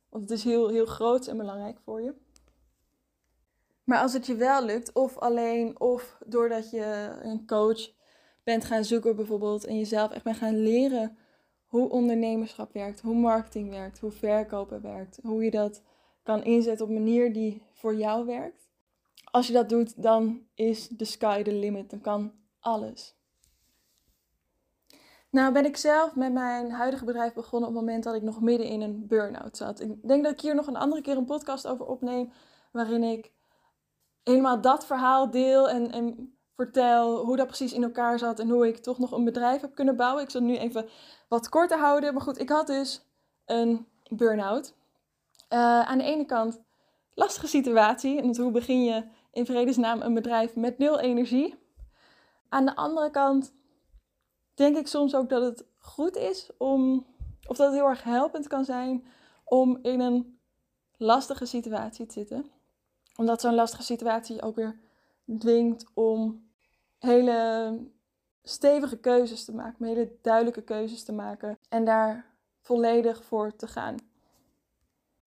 Want 0.09 0.23
het 0.23 0.31
is 0.31 0.43
heel, 0.43 0.69
heel 0.69 0.85
groot 0.85 1.27
en 1.27 1.37
belangrijk 1.37 1.79
voor 1.79 2.01
je. 2.01 2.13
Maar 3.83 3.99
als 3.99 4.13
het 4.13 4.25
je 4.25 4.35
wel 4.35 4.65
lukt, 4.65 4.93
of 4.93 5.17
alleen, 5.17 5.79
of 5.79 6.17
doordat 6.25 6.69
je 6.69 7.17
een 7.21 7.45
coach 7.45 7.91
bent 8.43 8.65
gaan 8.65 8.83
zoeken 8.83 9.15
bijvoorbeeld 9.15 9.65
en 9.65 9.77
jezelf 9.77 10.11
echt 10.11 10.23
bent 10.23 10.37
gaan 10.37 10.57
leren 10.57 11.17
hoe 11.67 11.89
ondernemerschap 11.89 12.73
werkt, 12.73 13.01
hoe 13.01 13.15
marketing 13.15 13.69
werkt, 13.69 13.99
hoe 13.99 14.11
verkopen 14.11 14.81
werkt, 14.81 15.19
hoe 15.23 15.43
je 15.43 15.51
dat 15.51 15.81
kan 16.23 16.43
inzetten 16.43 16.85
op 16.85 16.91
een 16.91 17.03
manier 17.03 17.33
die 17.33 17.63
voor 17.71 17.95
jou 17.95 18.25
werkt. 18.25 18.69
Als 19.23 19.47
je 19.47 19.53
dat 19.53 19.69
doet, 19.69 20.01
dan 20.01 20.47
is 20.53 20.89
the 20.97 21.05
sky 21.05 21.43
the 21.43 21.53
limit. 21.53 21.89
Dan 21.89 22.01
kan 22.01 22.33
alles. 22.59 23.15
Nou 25.29 25.53
ben 25.53 25.65
ik 25.65 25.77
zelf 25.77 26.15
met 26.15 26.33
mijn 26.33 26.71
huidige 26.71 27.05
bedrijf 27.05 27.33
begonnen 27.33 27.69
op 27.69 27.75
het 27.75 27.83
moment 27.83 28.03
dat 28.03 28.15
ik 28.15 28.21
nog 28.21 28.41
midden 28.41 28.67
in 28.67 28.81
een 28.81 29.07
burn-out 29.07 29.57
zat. 29.57 29.79
Ik 29.79 30.07
denk 30.07 30.23
dat 30.23 30.33
ik 30.33 30.41
hier 30.41 30.55
nog 30.55 30.67
een 30.67 30.75
andere 30.75 31.01
keer 31.01 31.17
een 31.17 31.25
podcast 31.25 31.67
over 31.67 31.85
opneem, 31.85 32.31
waarin 32.71 33.03
ik 33.03 33.31
helemaal 34.23 34.61
dat 34.61 34.85
verhaal 34.85 35.29
deel 35.29 35.69
en, 35.69 35.91
en 35.91 36.33
vertel 36.55 37.25
hoe 37.25 37.37
dat 37.37 37.47
precies 37.47 37.73
in 37.73 37.83
elkaar 37.83 38.19
zat 38.19 38.39
en 38.39 38.49
hoe 38.49 38.67
ik 38.67 38.77
toch 38.77 38.99
nog 38.99 39.11
een 39.11 39.23
bedrijf 39.23 39.61
heb 39.61 39.75
kunnen 39.75 39.95
bouwen. 39.95 40.23
Ik 40.23 40.29
zal 40.29 40.41
nu 40.41 40.57
even 40.57 40.89
wat 41.27 41.49
korter 41.49 41.77
houden. 41.77 42.13
Maar 42.13 42.21
goed, 42.21 42.39
ik 42.39 42.49
had 42.49 42.67
dus 42.67 43.05
een 43.45 43.87
burn-out. 44.09 44.73
Uh, 45.49 45.79
aan 45.81 45.97
de 45.97 46.03
ene 46.03 46.25
kant 46.25 46.61
lastige 47.13 47.47
situatie. 47.47 48.21
Want 48.21 48.37
hoe 48.37 48.51
begin 48.51 48.83
je 48.83 49.05
in 49.31 49.45
vredesnaam 49.45 50.01
een 50.01 50.13
bedrijf 50.13 50.55
met 50.55 50.77
nul 50.77 50.99
energie? 50.99 51.55
Aan 52.49 52.65
de 52.65 52.75
andere 52.75 53.09
kant 53.09 53.53
denk 54.53 54.77
ik 54.77 54.87
soms 54.87 55.15
ook 55.15 55.29
dat 55.29 55.41
het 55.41 55.65
goed 55.77 56.15
is 56.15 56.49
om, 56.57 57.05
of 57.47 57.57
dat 57.57 57.67
het 57.67 57.75
heel 57.75 57.89
erg 57.89 58.03
helpend 58.03 58.47
kan 58.47 58.65
zijn 58.65 59.05
om 59.43 59.79
in 59.81 59.99
een 59.99 60.39
lastige 60.97 61.45
situatie 61.45 62.05
te 62.05 62.13
zitten 62.13 62.51
omdat 63.15 63.41
zo'n 63.41 63.55
lastige 63.55 63.83
situatie 63.83 64.41
ook 64.41 64.55
weer 64.55 64.79
dwingt 65.39 65.85
om 65.93 66.49
hele 66.99 67.79
stevige 68.43 68.97
keuzes 68.97 69.45
te 69.45 69.53
maken, 69.53 69.85
hele 69.85 70.17
duidelijke 70.21 70.61
keuzes 70.61 71.03
te 71.03 71.11
maken 71.11 71.57
en 71.69 71.85
daar 71.85 72.25
volledig 72.61 73.23
voor 73.23 73.55
te 73.55 73.67
gaan. 73.67 73.95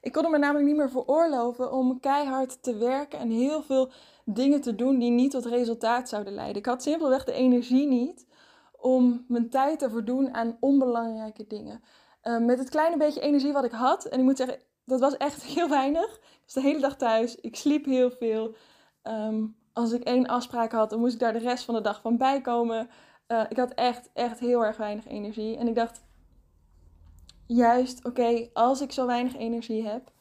Ik 0.01 0.13
kon 0.13 0.25
er 0.25 0.31
me 0.31 0.39
namelijk 0.39 0.67
niet 0.67 0.77
meer 0.77 0.91
veroorloven 0.91 1.73
om 1.73 2.01
keihard 2.01 2.63
te 2.63 2.77
werken 2.77 3.19
en 3.19 3.31
heel 3.31 3.63
veel 3.63 3.91
dingen 4.25 4.61
te 4.61 4.75
doen 4.75 4.99
die 4.99 5.11
niet 5.11 5.31
tot 5.31 5.45
resultaat 5.45 6.09
zouden 6.09 6.35
leiden. 6.35 6.57
Ik 6.57 6.67
had 6.67 6.83
simpelweg 6.83 7.25
de 7.25 7.33
energie 7.33 7.87
niet 7.87 8.27
om 8.73 9.25
mijn 9.29 9.51
tijd 9.51 9.79
te 9.79 9.91
verdoen 9.91 10.35
aan 10.35 10.57
onbelangrijke 10.61 11.47
dingen. 11.47 11.83
uh, 12.23 12.39
met 12.39 12.59
het 12.59 12.69
kleine 12.69 12.97
beetje 12.97 13.21
energie 13.21 13.53
wat 13.53 13.65
ik 13.65 13.71
had. 13.73 14.05
En 14.05 14.19
ik 14.19 14.25
moet 14.25 14.37
zeggen, 14.37 14.59
dat 14.85 15.01
was 15.01 15.17
echt 15.17 15.43
heel 15.55 15.69
weinig. 15.69 16.21
Was 16.47 16.55
de 16.55 16.61
hele 16.61 16.81
dag 16.81 16.97
thuis. 16.97 17.35
Ik 17.35 17.57
sliep 17.57 17.85
heel 17.85 18.11
veel. 18.11 18.55
Um, 19.03 19.57
als 19.73 19.93
ik 19.93 20.03
één 20.03 20.27
afspraak 20.27 20.73
had, 20.73 20.91
dan 20.91 20.99
moest 20.99 21.15
ik 21.15 21.21
daar 21.21 21.33
de 21.33 21.39
rest 21.39 21.65
van 21.65 21.75
de 21.75 21.81
dag 21.81 22.01
van 22.01 22.17
bijkomen. 22.17 22.89
Uh, 23.29 23.45
ik 23.49 23.57
had 23.57 23.75
echt, 23.75 24.11
echt 24.13 24.39
heel 24.39 24.65
erg 24.65 24.77
weinig 24.77 25.07
energie. 25.07 25.57
En 25.57 25.69
ik 25.69 25.75
dacht, 25.75 26.05
juist, 27.47 28.05
oké, 28.05 28.49
als 28.53 28.81
ik 28.81 28.93
zo 28.93 29.07
weinig 29.07 29.37
energie 29.37 29.87
heb, 29.87 30.13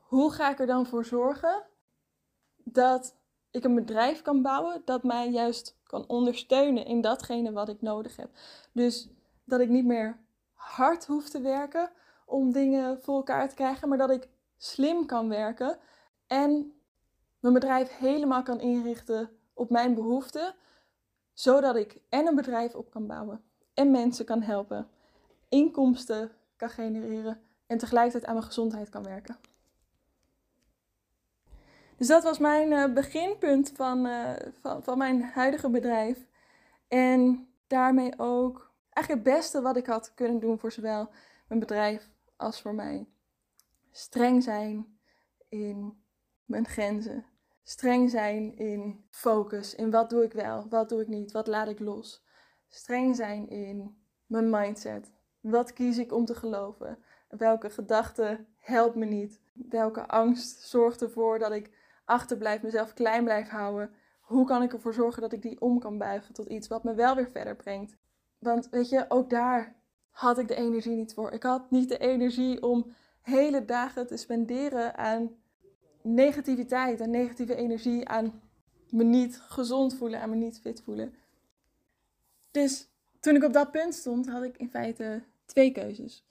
hoe 0.00 0.32
ga 0.32 0.50
ik 0.50 0.60
er 0.60 0.66
dan 0.66 0.86
voor 0.86 1.04
zorgen 1.04 1.62
dat 2.64 3.16
ik 3.50 3.64
een 3.64 3.74
bedrijf 3.74 4.22
kan 4.22 4.42
bouwen 4.42 4.82
dat 4.84 5.02
mij 5.02 5.30
juist 5.30 5.78
kan 5.82 6.08
ondersteunen 6.08 6.86
in 6.86 7.00
datgene 7.00 7.52
wat 7.52 7.68
ik 7.68 7.82
nodig 7.82 8.16
heb. 8.16 8.30
Dus 8.72 9.08
dat 9.44 9.60
ik 9.60 9.68
niet 9.68 9.84
meer 9.84 10.18
hard 10.52 11.06
hoef 11.06 11.28
te 11.28 11.40
werken 11.40 11.90
om 12.26 12.52
dingen 12.52 13.02
voor 13.02 13.16
elkaar 13.16 13.48
te 13.48 13.54
krijgen, 13.54 13.88
maar 13.88 13.98
dat 13.98 14.10
ik 14.10 14.28
slim 14.64 15.06
kan 15.06 15.28
werken 15.28 15.78
en 16.26 16.72
mijn 17.40 17.54
bedrijf 17.54 17.96
helemaal 17.96 18.42
kan 18.42 18.60
inrichten 18.60 19.30
op 19.54 19.70
mijn 19.70 19.94
behoeften, 19.94 20.54
zodat 21.32 21.76
ik 21.76 22.00
en 22.08 22.26
een 22.26 22.34
bedrijf 22.34 22.74
op 22.74 22.90
kan 22.90 23.06
bouwen 23.06 23.44
en 23.74 23.90
mensen 23.90 24.24
kan 24.24 24.42
helpen, 24.42 24.88
inkomsten 25.48 26.30
kan 26.56 26.68
genereren 26.68 27.40
en 27.66 27.78
tegelijkertijd 27.78 28.24
aan 28.24 28.34
mijn 28.34 28.46
gezondheid 28.46 28.88
kan 28.88 29.02
werken. 29.02 29.36
Dus 31.96 32.06
dat 32.06 32.22
was 32.22 32.38
mijn 32.38 32.70
uh, 32.70 32.92
beginpunt 32.92 33.72
van, 33.74 34.06
uh, 34.06 34.30
van, 34.60 34.82
van 34.82 34.98
mijn 34.98 35.22
huidige 35.22 35.70
bedrijf. 35.70 36.26
En 36.88 37.48
daarmee 37.66 38.18
ook 38.18 38.72
eigenlijk 38.90 39.26
het 39.26 39.36
beste 39.36 39.60
wat 39.60 39.76
ik 39.76 39.86
had 39.86 40.14
kunnen 40.14 40.40
doen 40.40 40.58
voor 40.58 40.72
zowel 40.72 41.10
mijn 41.48 41.60
bedrijf 41.60 42.08
als 42.36 42.60
voor 42.60 42.74
mij. 42.74 43.06
Streng 43.96 44.42
zijn 44.42 44.98
in 45.48 46.02
mijn 46.44 46.66
grenzen. 46.66 47.24
Streng 47.62 48.10
zijn 48.10 48.56
in 48.56 49.04
focus. 49.10 49.74
In 49.74 49.90
wat 49.90 50.10
doe 50.10 50.24
ik 50.24 50.32
wel, 50.32 50.66
wat 50.68 50.88
doe 50.88 51.00
ik 51.00 51.08
niet, 51.08 51.32
wat 51.32 51.46
laat 51.46 51.68
ik 51.68 51.78
los. 51.78 52.24
Streng 52.68 53.16
zijn 53.16 53.48
in 53.48 53.96
mijn 54.26 54.50
mindset. 54.50 55.12
Wat 55.40 55.72
kies 55.72 55.98
ik 55.98 56.12
om 56.12 56.24
te 56.24 56.34
geloven? 56.34 56.98
Welke 57.28 57.70
gedachte 57.70 58.44
helpt 58.58 58.94
me 58.94 59.04
niet? 59.04 59.40
Welke 59.52 60.06
angst 60.06 60.62
zorgt 60.62 61.02
ervoor 61.02 61.38
dat 61.38 61.52
ik 61.52 61.70
achterblijf, 62.04 62.62
mezelf 62.62 62.92
klein 62.92 63.24
blijf 63.24 63.48
houden? 63.48 63.94
Hoe 64.20 64.46
kan 64.46 64.62
ik 64.62 64.72
ervoor 64.72 64.94
zorgen 64.94 65.22
dat 65.22 65.32
ik 65.32 65.42
die 65.42 65.60
om 65.60 65.78
kan 65.78 65.98
buigen 65.98 66.34
tot 66.34 66.46
iets 66.46 66.68
wat 66.68 66.84
me 66.84 66.94
wel 66.94 67.14
weer 67.14 67.30
verder 67.30 67.56
brengt? 67.56 67.96
Want 68.38 68.68
weet 68.70 68.88
je, 68.88 69.04
ook 69.08 69.30
daar 69.30 69.76
had 70.10 70.38
ik 70.38 70.48
de 70.48 70.54
energie 70.54 70.96
niet 70.96 71.14
voor. 71.14 71.32
Ik 71.32 71.42
had 71.42 71.70
niet 71.70 71.88
de 71.88 71.98
energie 71.98 72.62
om 72.62 72.92
hele 73.24 73.64
dagen 73.64 74.06
te 74.06 74.16
spenderen 74.16 74.96
aan 74.96 75.36
negativiteit, 76.02 77.00
aan 77.00 77.10
negatieve 77.10 77.54
energie, 77.54 78.08
aan 78.08 78.42
me 78.90 79.04
niet 79.04 79.40
gezond 79.40 79.94
voelen, 79.94 80.20
aan 80.20 80.30
me 80.30 80.36
niet 80.36 80.60
fit 80.60 80.82
voelen. 80.82 81.14
Dus 82.50 82.88
toen 83.20 83.34
ik 83.34 83.44
op 83.44 83.52
dat 83.52 83.70
punt 83.70 83.94
stond, 83.94 84.28
had 84.28 84.42
ik 84.42 84.56
in 84.56 84.70
feite 84.70 85.22
twee 85.44 85.72
keuzes. 85.72 86.24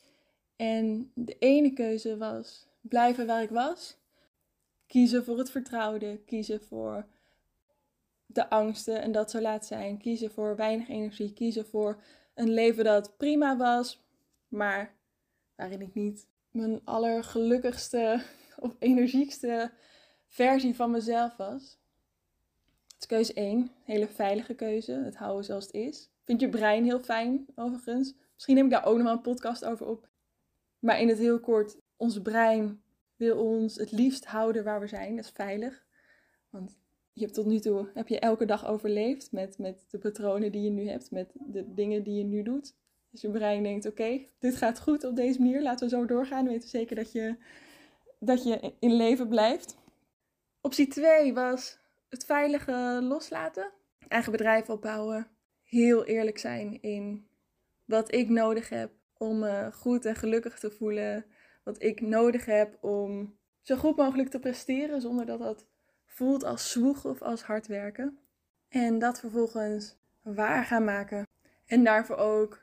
En 0.55 1.11
de 1.13 1.37
ene 1.39 1.73
keuze 1.73 2.17
was 2.17 2.67
blijven 2.81 3.27
waar 3.27 3.41
ik 3.41 3.49
was, 3.49 3.97
kiezen 4.85 5.23
voor 5.23 5.37
het 5.37 5.51
vertrouwde, 5.51 6.17
kiezen 6.25 6.61
voor 6.61 7.05
de 8.25 8.49
angsten 8.49 9.01
en 9.01 9.11
dat 9.11 9.31
zo 9.31 9.41
laat 9.41 9.65
zijn, 9.65 9.97
kiezen 9.97 10.31
voor 10.31 10.55
weinig 10.55 10.89
energie, 10.89 11.33
kiezen 11.33 11.65
voor 11.65 12.01
een 12.33 12.49
leven 12.49 12.83
dat 12.83 13.17
prima 13.17 13.57
was, 13.57 14.05
maar 14.47 14.95
waarin 15.55 15.81
ik 15.81 15.93
niet 15.93 16.27
mijn 16.53 16.81
allergelukkigste 16.83 18.23
of 18.59 18.75
energiekste 18.79 19.71
versie 20.27 20.75
van 20.75 20.91
mezelf 20.91 21.35
was. 21.35 21.79
Dat 22.87 22.99
is 22.99 23.05
keuze 23.05 23.33
1, 23.33 23.71
hele 23.83 24.07
veilige 24.07 24.53
keuze, 24.53 24.91
het 24.91 25.15
houden 25.15 25.45
zoals 25.45 25.65
het 25.65 25.73
is. 25.73 26.09
Vind 26.23 26.41
je 26.41 26.49
brein 26.49 26.83
heel 26.83 26.99
fijn, 26.99 27.45
overigens. 27.55 28.13
Misschien 28.33 28.55
neem 28.55 28.65
ik 28.65 28.71
daar 28.71 28.85
ook 28.85 28.95
nog 28.95 29.03
wel 29.03 29.13
een 29.13 29.21
podcast 29.21 29.65
over 29.65 29.87
op. 29.87 30.09
Maar 30.79 30.99
in 30.99 31.07
het 31.07 31.17
heel 31.17 31.39
kort, 31.39 31.77
ons 31.97 32.21
brein 32.21 32.83
wil 33.15 33.37
ons 33.37 33.75
het 33.75 33.91
liefst 33.91 34.25
houden 34.25 34.63
waar 34.63 34.79
we 34.79 34.87
zijn. 34.87 35.15
Dat 35.15 35.25
is 35.25 35.31
veilig. 35.31 35.85
Want 36.49 36.77
je 37.13 37.21
hebt 37.21 37.33
tot 37.33 37.45
nu 37.45 37.59
toe 37.59 37.89
heb 37.93 38.07
je 38.07 38.19
elke 38.19 38.45
dag 38.45 38.67
overleefd 38.67 39.31
met, 39.31 39.57
met 39.57 39.85
de 39.89 39.97
patronen 39.97 40.51
die 40.51 40.61
je 40.61 40.69
nu 40.69 40.87
hebt, 40.87 41.11
met 41.11 41.31
de 41.33 41.73
dingen 41.73 42.03
die 42.03 42.17
je 42.17 42.23
nu 42.23 42.43
doet. 42.43 42.75
Dus 43.13 43.21
je 43.21 43.29
brein 43.29 43.63
denkt, 43.63 43.85
oké, 43.85 44.25
dit 44.39 44.55
gaat 44.55 44.79
goed 44.79 45.03
op 45.03 45.15
deze 45.15 45.39
manier, 45.39 45.61
laten 45.61 45.89
we 45.89 45.95
zo 45.95 46.05
doorgaan. 46.05 46.43
We 46.43 46.49
weten 46.49 46.69
zeker 46.69 46.95
dat 46.95 47.11
je, 47.11 47.35
dat 48.19 48.43
je 48.43 48.73
in 48.79 48.93
leven 48.93 49.27
blijft. 49.27 49.77
Optie 50.61 50.87
2 50.87 51.33
was 51.33 51.79
het 52.09 52.25
veilige 52.25 52.99
loslaten. 53.01 53.71
Eigen 54.07 54.31
bedrijf 54.31 54.69
opbouwen. 54.69 55.27
Heel 55.63 56.05
eerlijk 56.05 56.37
zijn 56.37 56.81
in 56.81 57.27
wat 57.85 58.13
ik 58.13 58.29
nodig 58.29 58.69
heb 58.69 58.91
om 59.17 59.39
me 59.39 59.71
goed 59.71 60.05
en 60.05 60.15
gelukkig 60.15 60.59
te 60.59 60.71
voelen. 60.71 61.25
Wat 61.63 61.81
ik 61.81 62.01
nodig 62.01 62.45
heb 62.45 62.83
om 62.83 63.37
zo 63.61 63.75
goed 63.75 63.95
mogelijk 63.95 64.29
te 64.29 64.39
presteren 64.39 65.01
zonder 65.01 65.25
dat 65.25 65.39
dat 65.39 65.67
voelt 66.05 66.43
als 66.43 66.71
zwoeg 66.71 67.05
of 67.05 67.21
als 67.21 67.41
hard 67.41 67.67
werken. 67.67 68.19
En 68.69 68.99
dat 68.99 69.19
vervolgens 69.19 69.97
waar 70.21 70.63
gaan 70.63 70.83
maken. 70.83 71.27
En 71.65 71.83
daarvoor 71.83 72.17
ook 72.17 72.62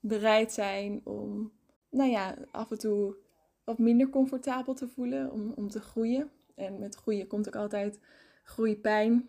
bereid 0.00 0.52
zijn 0.52 1.00
om, 1.04 1.52
nou 1.90 2.10
ja, 2.10 2.36
af 2.50 2.70
en 2.70 2.78
toe 2.78 3.16
wat 3.64 3.78
minder 3.78 4.08
comfortabel 4.08 4.74
te 4.74 4.88
voelen, 4.88 5.32
om, 5.32 5.52
om 5.56 5.68
te 5.68 5.80
groeien. 5.80 6.30
En 6.54 6.78
met 6.78 6.94
groeien 6.94 7.26
komt 7.26 7.46
ook 7.46 7.56
altijd 7.56 8.00
groeipijn. 8.44 9.28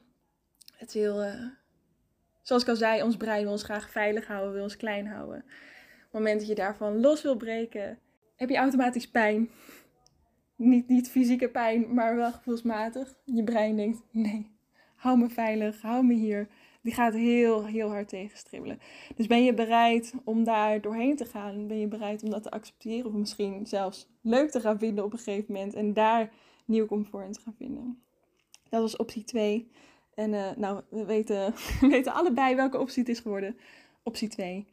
Het 0.78 0.92
heel, 0.92 1.24
uh, 1.24 1.46
zoals 2.42 2.62
ik 2.62 2.70
al 2.70 2.76
zei, 2.76 3.04
ons 3.04 3.18
brein 3.18 3.44
wil 3.44 3.52
ons 3.52 3.64
graag 3.64 3.90
veilig 3.90 4.28
houden, 4.28 4.54
wil 4.54 4.64
ons 4.64 4.78
klein 4.78 5.08
houden. 5.08 5.38
Op 5.38 5.44
het 6.04 6.12
moment 6.12 6.40
dat 6.40 6.48
je 6.48 6.56
daarvan 6.56 7.00
los 7.00 7.22
wil 7.22 7.38
breken, 7.38 8.00
heb 8.36 8.50
je 8.50 8.58
automatisch 8.58 9.10
pijn 9.10 9.50
niet, 10.58 10.88
niet 10.88 11.10
fysieke 11.10 11.50
pijn, 11.50 11.94
maar 11.94 12.16
wel 12.16 12.32
gevoelsmatig. 12.32 13.14
Je 13.24 13.44
brein 13.44 13.76
denkt, 13.76 14.04
nee, 14.12 14.52
hou 14.96 15.18
me 15.18 15.30
veilig, 15.30 15.82
hou 15.82 16.06
me 16.06 16.14
hier. 16.14 16.48
Die 16.88 16.96
gaat 16.96 17.14
heel, 17.14 17.66
heel 17.66 17.90
hard 17.90 18.10
tegenstribbelen. 18.10 18.80
Dus 19.16 19.28
ben 19.28 19.44
je 19.44 19.54
bereid 19.54 20.14
om 20.24 20.44
daar 20.44 20.82
doorheen 20.82 21.16
te 21.16 21.26
gaan? 21.26 21.68
Ben 21.68 21.80
je 21.80 21.88
bereid 21.88 22.24
om 22.24 22.30
dat 22.30 22.44
te 22.44 22.52
accepteren? 22.52 23.06
Of 23.06 23.14
misschien 23.14 23.66
zelfs 23.66 24.08
leuk 24.22 24.50
te 24.50 24.60
gaan 24.60 24.80
vinden 24.80 25.04
op 25.04 25.14
een 25.14 25.20
gegeven 25.20 25.54
moment. 25.54 25.74
En 25.74 25.94
daar 25.94 26.32
nieuw 26.66 26.86
comfort 26.86 27.26
in 27.26 27.32
te 27.32 27.40
gaan 27.40 27.56
vinden. 27.58 28.02
Dat 28.70 28.82
was 28.82 28.96
optie 28.96 29.24
2. 29.24 29.72
En 30.14 30.34
uh, 30.34 30.52
nou, 30.56 30.82
we 30.90 31.06
weten, 31.06 31.54
we 31.82 31.88
weten 31.88 32.14
allebei 32.14 32.56
welke 32.56 32.80
optie 32.80 33.00
het 33.00 33.10
is 33.10 33.20
geworden. 33.20 33.58
Optie 34.04 34.28
2. 34.28 34.66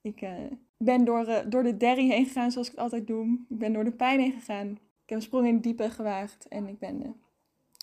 Ik 0.00 0.20
uh, 0.22 0.30
ben 0.76 1.04
door, 1.04 1.28
uh, 1.28 1.38
door 1.46 1.62
de 1.62 1.76
derry 1.76 2.08
heen 2.08 2.26
gegaan 2.26 2.50
zoals 2.50 2.66
ik 2.66 2.72
het 2.72 2.82
altijd 2.82 3.06
doe. 3.06 3.38
Ik 3.48 3.58
ben 3.58 3.72
door 3.72 3.84
de 3.84 3.92
pijn 3.92 4.20
heen 4.20 4.32
gegaan. 4.32 4.70
Ik 4.70 4.78
heb 5.06 5.18
een 5.18 5.22
sprong 5.22 5.46
in 5.46 5.54
het 5.54 5.62
diepe 5.62 5.90
gewaagd 5.90 6.48
en 6.48 6.68
ik 6.68 6.78
ben 6.78 7.16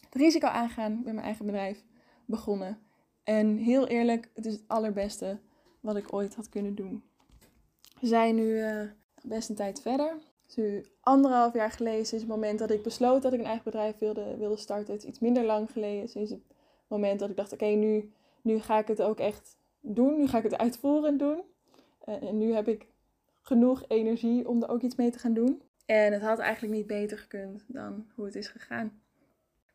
het 0.10 0.16
risico 0.16 0.48
aangegaan 0.48 0.94
met 0.96 1.14
mijn 1.14 1.26
eigen 1.26 1.46
bedrijf 1.46 1.84
begonnen. 2.26 2.92
En 3.24 3.58
heel 3.58 3.88
eerlijk, 3.88 4.30
het 4.34 4.46
is 4.46 4.54
het 4.54 4.64
allerbeste 4.68 5.40
wat 5.80 5.96
ik 5.96 6.14
ooit 6.14 6.36
had 6.36 6.50
kunnen 6.50 6.76
doen. 6.76 7.04
We 8.00 8.08
zijn 8.08 8.36
nu 8.36 8.44
uh, 8.44 8.82
best 9.24 9.50
een 9.50 9.56
tijd 9.56 9.82
verder. 9.82 10.18
Dus 10.46 10.56
nu 10.56 10.86
anderhalf 11.00 11.54
jaar 11.54 11.72
geleden, 11.72 12.06
sinds 12.06 12.24
het 12.24 12.34
moment 12.34 12.60
dat 12.60 12.72
ik 12.72 12.84
besloot 12.84 13.22
dat 13.22 13.34
ik 13.34 13.40
een 13.40 13.46
eigen 13.46 13.64
bedrijf 13.64 13.98
wilde, 13.98 14.38
wilde 14.38 14.58
starten. 14.58 14.94
Het 14.94 15.04
is 15.04 15.10
iets 15.10 15.20
minder 15.20 15.44
lang 15.44 15.72
geleden, 15.72 16.10
sinds 16.10 16.32
het 16.32 16.42
moment 16.88 17.20
dat 17.20 17.30
ik 17.30 17.36
dacht, 17.36 17.54
oké, 17.54 17.66
nu, 17.66 18.12
nu 18.42 18.60
ga 18.60 18.80
ik 18.80 18.88
het 18.88 19.02
ook 19.02 19.20
echt 19.20 19.58
doen. 19.80 20.18
Nu 20.18 20.28
ga 20.28 20.38
ik 20.38 20.44
het 20.44 20.58
uitvoerend 20.58 21.20
doen. 21.20 21.42
Uh, 22.06 22.24
en 22.24 22.38
nu 22.38 22.54
heb 22.54 22.68
ik 22.68 22.88
genoeg 23.42 23.84
energie 23.88 24.48
om 24.48 24.64
er 24.64 24.70
ook 24.70 24.82
iets 24.82 24.96
mee 24.96 25.12
te 25.12 25.20
gaan 25.20 25.34
doen. 25.34 25.62
En 25.86 26.14
het 26.14 26.22
had 26.22 26.40
eigenlijk 26.40 26.74
niet 26.74 26.88
beter 26.88 27.18
gekund 27.18 27.64
dan 27.68 28.08
hoe 28.16 28.26
het 28.26 28.36
is 28.36 28.48
gegaan. 28.48 29.02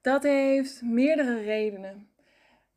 Dat 0.00 0.22
heeft 0.22 0.82
meerdere 0.82 1.40
redenen. 1.40 2.08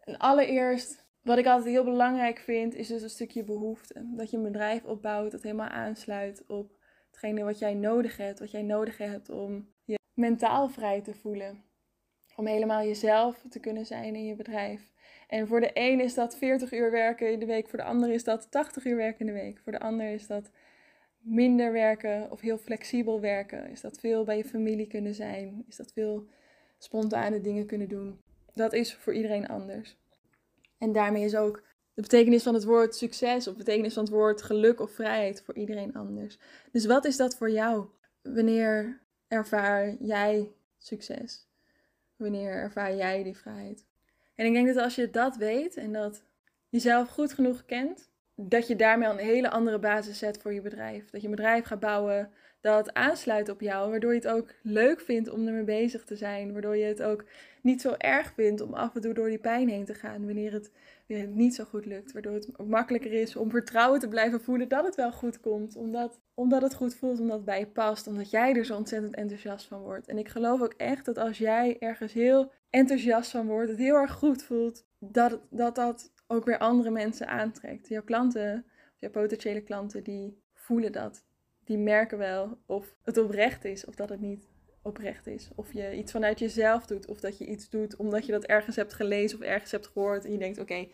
En 0.01 0.17
allereerst, 0.17 1.05
wat 1.21 1.37
ik 1.37 1.45
altijd 1.45 1.69
heel 1.69 1.83
belangrijk 1.83 2.39
vind, 2.39 2.75
is 2.75 2.87
dus 2.87 3.01
een 3.01 3.09
stukje 3.09 3.43
behoefte. 3.43 4.05
Dat 4.15 4.31
je 4.31 4.37
een 4.37 4.43
bedrijf 4.43 4.83
opbouwt 4.83 5.31
dat 5.31 5.43
helemaal 5.43 5.67
aansluit 5.67 6.43
op 6.47 6.71
hetgene 7.09 7.43
wat 7.43 7.59
jij 7.59 7.73
nodig 7.73 8.17
hebt. 8.17 8.39
Wat 8.39 8.51
jij 8.51 8.63
nodig 8.63 8.97
hebt 8.97 9.29
om 9.29 9.69
je 9.83 9.99
mentaal 10.13 10.69
vrij 10.69 11.01
te 11.01 11.13
voelen. 11.13 11.63
Om 12.35 12.45
helemaal 12.45 12.83
jezelf 12.83 13.45
te 13.49 13.59
kunnen 13.59 13.85
zijn 13.85 14.15
in 14.15 14.25
je 14.25 14.35
bedrijf. 14.35 14.91
En 15.27 15.47
voor 15.47 15.61
de 15.61 15.71
een 15.73 15.99
is 15.99 16.13
dat 16.13 16.37
40 16.37 16.71
uur 16.71 16.91
werken 16.91 17.31
in 17.31 17.39
de 17.39 17.45
week, 17.45 17.69
voor 17.69 17.79
de 17.79 17.85
ander 17.85 18.11
is 18.11 18.23
dat 18.23 18.51
80 18.51 18.85
uur 18.85 18.95
werken 18.95 19.19
in 19.19 19.33
de 19.33 19.39
week. 19.39 19.59
Voor 19.59 19.71
de 19.71 19.79
ander 19.79 20.13
is 20.13 20.27
dat 20.27 20.51
minder 21.17 21.71
werken 21.71 22.31
of 22.31 22.41
heel 22.41 22.57
flexibel 22.57 23.21
werken? 23.21 23.69
Is 23.69 23.81
dat 23.81 23.99
veel 23.99 24.23
bij 24.23 24.37
je 24.37 24.45
familie 24.45 24.87
kunnen 24.87 25.13
zijn? 25.13 25.63
Is 25.67 25.75
dat 25.75 25.91
veel 25.93 26.27
spontane 26.77 27.41
dingen 27.41 27.65
kunnen 27.65 27.89
doen? 27.89 28.19
Dat 28.53 28.73
is 28.73 28.93
voor 28.93 29.13
iedereen 29.13 29.47
anders. 29.47 29.97
En 30.77 30.91
daarmee 30.91 31.23
is 31.23 31.35
ook 31.35 31.63
de 31.93 32.01
betekenis 32.01 32.43
van 32.43 32.53
het 32.53 32.63
woord 32.63 32.95
succes 32.95 33.47
of 33.47 33.55
betekenis 33.55 33.93
van 33.93 34.03
het 34.03 34.13
woord 34.13 34.41
geluk 34.41 34.79
of 34.79 34.91
vrijheid 34.91 35.41
voor 35.41 35.55
iedereen 35.55 35.93
anders. 35.93 36.37
Dus 36.71 36.85
wat 36.85 37.05
is 37.05 37.17
dat 37.17 37.37
voor 37.37 37.51
jou? 37.51 37.85
Wanneer 38.21 39.01
ervaar 39.27 39.95
jij 39.99 40.51
succes? 40.77 41.47
Wanneer 42.15 42.51
ervaar 42.51 42.95
jij 42.95 43.23
die 43.23 43.37
vrijheid? 43.37 43.85
En 44.35 44.45
ik 44.45 44.53
denk 44.53 44.67
dat 44.67 44.83
als 44.83 44.95
je 44.95 45.09
dat 45.09 45.35
weet 45.35 45.75
en 45.75 45.93
dat 45.93 46.23
jezelf 46.69 47.09
goed 47.09 47.33
genoeg 47.33 47.65
kent, 47.65 48.09
dat 48.35 48.67
je 48.67 48.75
daarmee 48.75 49.09
een 49.09 49.17
hele 49.17 49.49
andere 49.49 49.79
basis 49.79 50.17
zet 50.17 50.37
voor 50.37 50.53
je 50.53 50.61
bedrijf. 50.61 51.09
Dat 51.09 51.21
je 51.21 51.27
een 51.27 51.35
bedrijf 51.35 51.65
gaat 51.65 51.79
bouwen 51.79 52.31
dat 52.61 52.93
aansluit 52.93 53.49
op 53.49 53.61
jou, 53.61 53.89
waardoor 53.89 54.13
je 54.13 54.19
het 54.19 54.27
ook 54.27 54.53
leuk 54.61 54.99
vindt 54.99 55.29
om 55.29 55.47
ermee 55.47 55.63
bezig 55.63 56.03
te 56.03 56.15
zijn, 56.15 56.51
waardoor 56.51 56.77
je 56.77 56.85
het 56.85 57.03
ook 57.03 57.25
niet 57.61 57.81
zo 57.81 57.93
erg 57.97 58.33
vindt 58.33 58.61
om 58.61 58.73
af 58.73 58.95
en 58.95 59.01
toe 59.01 59.13
door 59.13 59.29
die 59.29 59.37
pijn 59.37 59.69
heen 59.69 59.85
te 59.85 59.93
gaan 59.93 60.25
wanneer 60.25 60.53
het, 60.53 60.71
niet 61.27 61.55
zo 61.55 61.63
goed 61.63 61.85
lukt, 61.85 62.11
waardoor 62.11 62.33
het 62.33 62.67
makkelijker 62.67 63.13
is 63.13 63.35
om 63.35 63.49
vertrouwen 63.49 63.99
te 63.99 64.07
blijven 64.07 64.41
voelen 64.41 64.67
dat 64.67 64.85
het 64.85 64.95
wel 64.95 65.11
goed 65.11 65.39
komt, 65.39 65.75
omdat, 65.75 66.19
omdat 66.33 66.61
het 66.61 66.73
goed 66.73 66.95
voelt, 66.95 67.19
omdat 67.19 67.35
het 67.35 67.45
bij 67.45 67.59
je 67.59 67.67
past, 67.67 68.07
omdat 68.07 68.29
jij 68.29 68.55
er 68.55 68.65
zo 68.65 68.75
ontzettend 68.75 69.15
enthousiast 69.15 69.65
van 69.65 69.81
wordt. 69.81 70.07
En 70.07 70.17
ik 70.17 70.27
geloof 70.27 70.61
ook 70.61 70.73
echt 70.77 71.05
dat 71.05 71.17
als 71.17 71.37
jij 71.37 71.75
ergens 71.79 72.13
heel 72.13 72.51
enthousiast 72.69 73.31
van 73.31 73.47
wordt, 73.47 73.69
het 73.69 73.77
heel 73.77 73.95
erg 73.95 74.11
goed 74.11 74.43
voelt, 74.43 74.85
dat 74.99 75.41
dat, 75.49 75.75
dat 75.75 76.11
ook 76.27 76.45
weer 76.45 76.57
andere 76.57 76.91
mensen 76.91 77.27
aantrekt. 77.27 77.87
Jouw 77.87 78.03
klanten, 78.03 78.65
jouw 78.97 79.09
potentiële 79.09 79.61
klanten, 79.61 80.03
die 80.03 80.41
voelen 80.53 80.91
dat 80.91 81.23
die 81.63 81.77
merken 81.77 82.17
wel 82.17 82.57
of 82.65 82.95
het 83.01 83.17
oprecht 83.17 83.65
is 83.65 83.85
of 83.85 83.95
dat 83.95 84.09
het 84.09 84.19
niet 84.19 84.49
oprecht 84.81 85.27
is. 85.27 85.49
Of 85.55 85.73
je 85.73 85.95
iets 85.95 86.11
vanuit 86.11 86.39
jezelf 86.39 86.85
doet 86.85 87.07
of 87.07 87.19
dat 87.19 87.37
je 87.37 87.45
iets 87.45 87.69
doet 87.69 87.95
omdat 87.95 88.25
je 88.25 88.31
dat 88.31 88.43
ergens 88.43 88.75
hebt 88.75 88.93
gelezen 88.93 89.37
of 89.37 89.43
ergens 89.43 89.71
hebt 89.71 89.87
gehoord 89.87 90.25
en 90.25 90.31
je 90.31 90.37
denkt: 90.37 90.59
oké, 90.59 90.87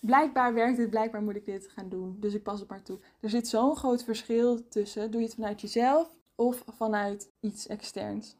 blijkbaar 0.00 0.54
werkt 0.54 0.76
dit, 0.76 0.90
blijkbaar 0.90 1.22
moet 1.22 1.36
ik 1.36 1.44
dit 1.44 1.68
gaan 1.68 1.88
doen, 1.88 2.16
dus 2.20 2.34
ik 2.34 2.42
pas 2.42 2.60
het 2.60 2.68
maar 2.68 2.82
toe. 2.82 2.98
Er 3.20 3.30
zit 3.30 3.48
zo'n 3.48 3.76
groot 3.76 4.04
verschil 4.04 4.68
tussen. 4.68 5.10
Doe 5.10 5.20
je 5.20 5.26
het 5.26 5.36
vanuit 5.36 5.60
jezelf 5.60 6.16
of 6.34 6.62
vanuit 6.66 7.30
iets 7.40 7.66
externs? 7.66 8.36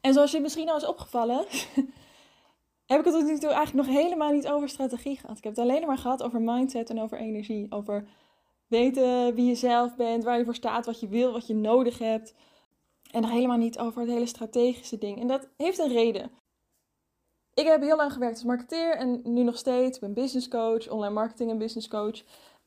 En 0.00 0.12
zoals 0.12 0.30
je 0.30 0.40
misschien 0.40 0.68
al 0.68 0.76
is 0.76 0.86
opgevallen, 0.86 1.46
heb 2.86 2.98
ik 2.98 3.04
het 3.04 3.14
tot 3.14 3.24
nu 3.24 3.38
toe 3.38 3.50
eigenlijk 3.50 3.86
nog 3.86 3.96
helemaal 3.96 4.32
niet 4.32 4.48
over 4.48 4.68
strategie 4.68 5.16
gehad. 5.16 5.38
Ik 5.38 5.44
heb 5.44 5.56
het 5.56 5.64
alleen 5.64 5.86
maar 5.86 5.98
gehad 5.98 6.22
over 6.22 6.40
mindset 6.40 6.90
en 6.90 7.00
over 7.00 7.18
energie. 7.18 7.66
Over 7.72 8.08
weten 8.66 9.34
wie 9.34 9.46
je 9.46 9.54
zelf 9.54 9.96
bent, 9.96 10.24
waar 10.24 10.38
je 10.38 10.44
voor 10.44 10.54
staat, 10.54 10.86
wat 10.86 11.00
je 11.00 11.08
wil, 11.08 11.32
wat 11.32 11.46
je 11.46 11.54
nodig 11.54 11.98
hebt. 11.98 12.34
En 13.10 13.22
nog 13.22 13.30
helemaal 13.30 13.56
niet 13.56 13.78
over 13.78 14.00
het 14.00 14.10
hele 14.10 14.26
strategische 14.26 14.98
ding. 14.98 15.20
En 15.20 15.26
dat 15.26 15.48
heeft 15.56 15.78
een 15.78 15.92
reden. 15.92 16.30
Ik 17.54 17.66
heb 17.66 17.80
heel 17.80 17.96
lang 17.96 18.12
gewerkt 18.12 18.34
als 18.34 18.44
marketeer 18.44 18.96
en 18.96 19.20
nu 19.24 19.42
nog 19.42 19.56
steeds. 19.58 19.94
Ik 19.94 20.00
ben 20.00 20.14
business 20.14 20.48
coach, 20.48 20.88
online 20.88 21.14
marketing 21.14 21.50
en 21.50 21.58
business 21.58 21.88
coach. 21.88 22.22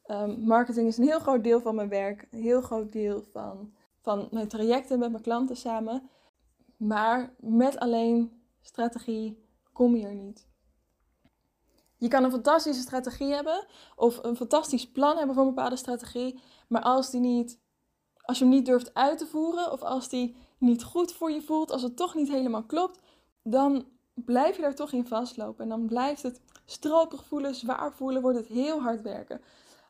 Um, 0.06 0.40
marketing 0.40 0.88
is 0.88 0.98
een 0.98 1.04
heel 1.04 1.20
groot 1.20 1.44
deel 1.44 1.62
van 1.62 1.76
mijn 1.76 1.90
werk. 1.90 2.28
Een 2.32 2.42
heel 2.42 2.62
groot 2.62 2.92
deel 2.92 3.24
van, 3.32 3.74
van 4.02 4.28
mijn 4.32 4.48
trajecten 4.48 5.00
met 5.00 5.12
mijn 5.12 5.24
klanten 5.24 5.58
samen. 5.58 6.10
Maar 6.78 7.36
met 7.40 7.80
alleen 7.80 8.42
strategie 8.62 9.44
kom 9.74 9.96
je 9.96 10.06
er 10.06 10.16
niet. 10.16 10.49
Je 12.00 12.08
kan 12.08 12.24
een 12.24 12.32
fantastische 12.32 12.82
strategie 12.82 13.34
hebben 13.34 13.66
of 13.96 14.24
een 14.24 14.36
fantastisch 14.36 14.92
plan 14.92 15.18
hebben 15.18 15.36
voor 15.36 15.44
een 15.44 15.54
bepaalde 15.54 15.76
strategie, 15.76 16.40
maar 16.68 16.82
als 16.82 17.10
die 17.10 17.20
niet, 17.20 17.60
als 18.22 18.38
je 18.40 18.44
hem 18.46 18.54
niet 18.54 18.66
durft 18.66 18.94
uit 18.94 19.18
te 19.18 19.26
voeren 19.26 19.72
of 19.72 19.82
als 19.82 20.10
die 20.10 20.36
niet 20.58 20.84
goed 20.84 21.14
voor 21.14 21.32
je 21.32 21.42
voelt, 21.42 21.72
als 21.72 21.82
het 21.82 21.96
toch 21.96 22.16
niet 22.16 22.30
helemaal 22.30 22.64
klopt, 22.64 23.00
dan 23.44 23.86
blijf 24.14 24.56
je 24.56 24.62
daar 24.62 24.76
toch 24.76 24.92
in 24.92 25.08
vastlopen 25.08 25.64
en 25.64 25.70
dan 25.70 25.86
blijft 25.86 26.24
het 26.24 26.42
stroperig 26.66 27.26
voelen, 27.26 27.56
zwaar 27.56 27.94
voelen, 27.94 28.22
wordt 28.22 28.38
het 28.38 28.48
heel 28.48 28.82
hard 28.82 29.02
werken. 29.02 29.42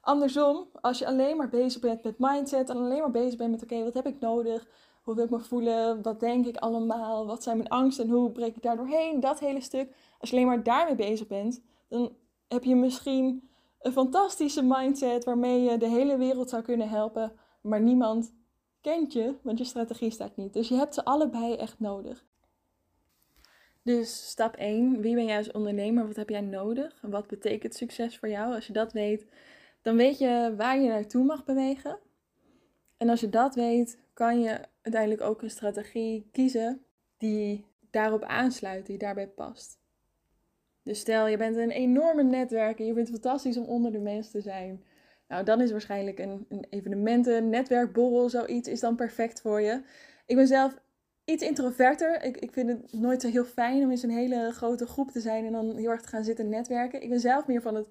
Andersom, 0.02 0.68
als 0.82 1.00
je 1.00 1.08
alleen 1.08 1.38
maar 1.38 1.50
bezig 1.50 1.82
bent 1.82 2.04
met 2.04 2.16
mindset 2.18 2.70
en 2.70 2.78
alleen 2.78 3.00
maar 3.00 3.12
bezig 3.12 3.38
bent 3.38 3.52
met 3.52 3.64
oké, 3.64 3.84
wat 3.84 3.94
heb 3.94 4.08
ik 4.08 4.20
nodig? 4.20 4.68
Hoe 5.04 5.16
wil 5.16 5.24
ik 5.24 5.30
me 5.30 5.40
voelen? 5.40 6.02
Wat 6.02 6.20
denk 6.20 6.46
ik 6.46 6.58
allemaal? 6.58 7.26
Wat 7.26 7.44
zijn 7.44 7.58
mijn 7.58 7.70
angsten 7.70 8.06
en 8.06 8.12
hoe 8.12 8.32
breek 8.32 8.56
ik 8.56 8.62
daar 8.62 8.78
doorheen? 8.78 9.20
Dat 9.20 9.40
hele 9.40 9.62
stuk. 9.62 9.96
Als 10.20 10.30
je 10.30 10.36
alleen 10.36 10.48
maar 10.48 10.64
daarmee 10.64 10.96
bezig 10.96 11.28
bent, 11.28 11.62
dan 11.90 12.16
heb 12.48 12.64
je 12.64 12.76
misschien 12.76 13.50
een 13.80 13.92
fantastische 13.92 14.64
mindset 14.64 15.24
waarmee 15.24 15.62
je 15.62 15.78
de 15.78 15.88
hele 15.88 16.18
wereld 16.18 16.50
zou 16.50 16.64
kunnen 16.64 16.90
helpen, 16.90 17.32
maar 17.62 17.82
niemand 17.82 18.34
kent 18.82 19.14
je, 19.14 19.36
want 19.42 19.58
je 19.58 19.64
strategie 19.64 20.12
staat 20.12 20.36
niet. 20.36 20.54
Dus 20.54 20.68
je 20.68 20.76
hebt 20.76 20.94
ze 20.94 21.06
allebei 21.06 21.56
echt 21.56 21.80
nodig. 21.80 22.26
Dus 23.82 24.30
stap 24.30 24.56
1, 24.56 25.02
wie 25.02 25.16
ben 25.16 25.26
jij 25.26 25.38
als 25.38 25.52
ondernemer? 25.52 26.08
Wat 26.08 26.16
heb 26.16 26.30
jij 26.30 26.42
nodig? 26.42 27.00
Wat 27.02 27.28
betekent 27.28 27.76
succes 27.76 28.18
voor 28.18 28.30
jou? 28.30 28.54
Als 28.54 28.68
je 28.68 28.74
dat 28.74 28.94
weet, 28.94 29.26
dan 29.82 29.96
weet 29.96 30.18
je 30.18 30.54
waar 30.58 30.80
je 30.80 30.88
naartoe 30.88 31.24
mag 31.24 31.46
bewegen. 31.46 32.00
En 32.98 33.10
als 33.10 33.20
je 33.20 33.30
dat 33.30 33.56
weet, 33.56 34.00
kan 34.14 34.40
je 34.40 34.60
uiteindelijk 34.82 35.22
ook 35.22 35.42
een 35.42 35.50
strategie 35.50 36.30
kiezen 36.32 36.86
die 37.18 37.66
daarop 37.90 38.24
aansluit, 38.24 38.86
die 38.86 38.98
daarbij 38.98 39.28
past. 39.28 39.79
Dus 40.90 41.00
stel, 41.00 41.28
je 41.28 41.38
bent 41.38 41.56
een 41.56 41.72
enorme 41.72 42.24
netwerk 42.24 42.80
en 42.80 42.86
je 42.86 42.94
vindt 42.94 43.10
het 43.10 43.20
fantastisch 43.22 43.58
om 43.58 43.66
onder 43.66 43.92
de 43.92 44.00
mensen 44.00 44.32
te 44.32 44.42
zijn. 44.42 44.84
Nou, 45.28 45.44
dan 45.44 45.62
is 45.62 45.72
waarschijnlijk 45.72 46.20
een, 46.20 46.46
een 46.50 46.66
evenementen, 46.70 47.50
netwerkborrel, 47.50 48.30
zoiets 48.30 48.68
is 48.68 48.80
dan 48.80 48.96
perfect 48.96 49.42
voor 49.42 49.62
je. 49.62 49.82
Ik 50.26 50.36
ben 50.36 50.48
zelf 50.48 50.80
iets 51.26 51.44
introverter. 51.44 52.24
Ik, 52.24 52.38
ik 52.38 52.52
vind 52.52 52.70
het 52.70 52.94
nooit 52.94 53.22
zo 53.22 53.30
heel 53.30 53.46
fijn 53.46 53.84
om 53.84 53.92
in 53.92 53.98
zo'n 53.98 54.10
hele 54.10 54.52
grote 54.52 54.86
groep 54.86 55.12
te 55.12 55.20
zijn 55.20 55.46
en 55.46 55.52
dan 55.52 55.76
heel 55.76 55.90
erg 55.90 56.02
te 56.02 56.08
gaan 56.08 56.24
zitten 56.24 56.50
netwerken. 56.50 57.02
Ik 57.02 57.10
ben 57.10 57.20
zelf 57.20 57.48
meer 57.48 57.62
van 57.62 57.76
het 57.76 57.88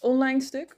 online 0.00 0.40
stuk. 0.40 0.76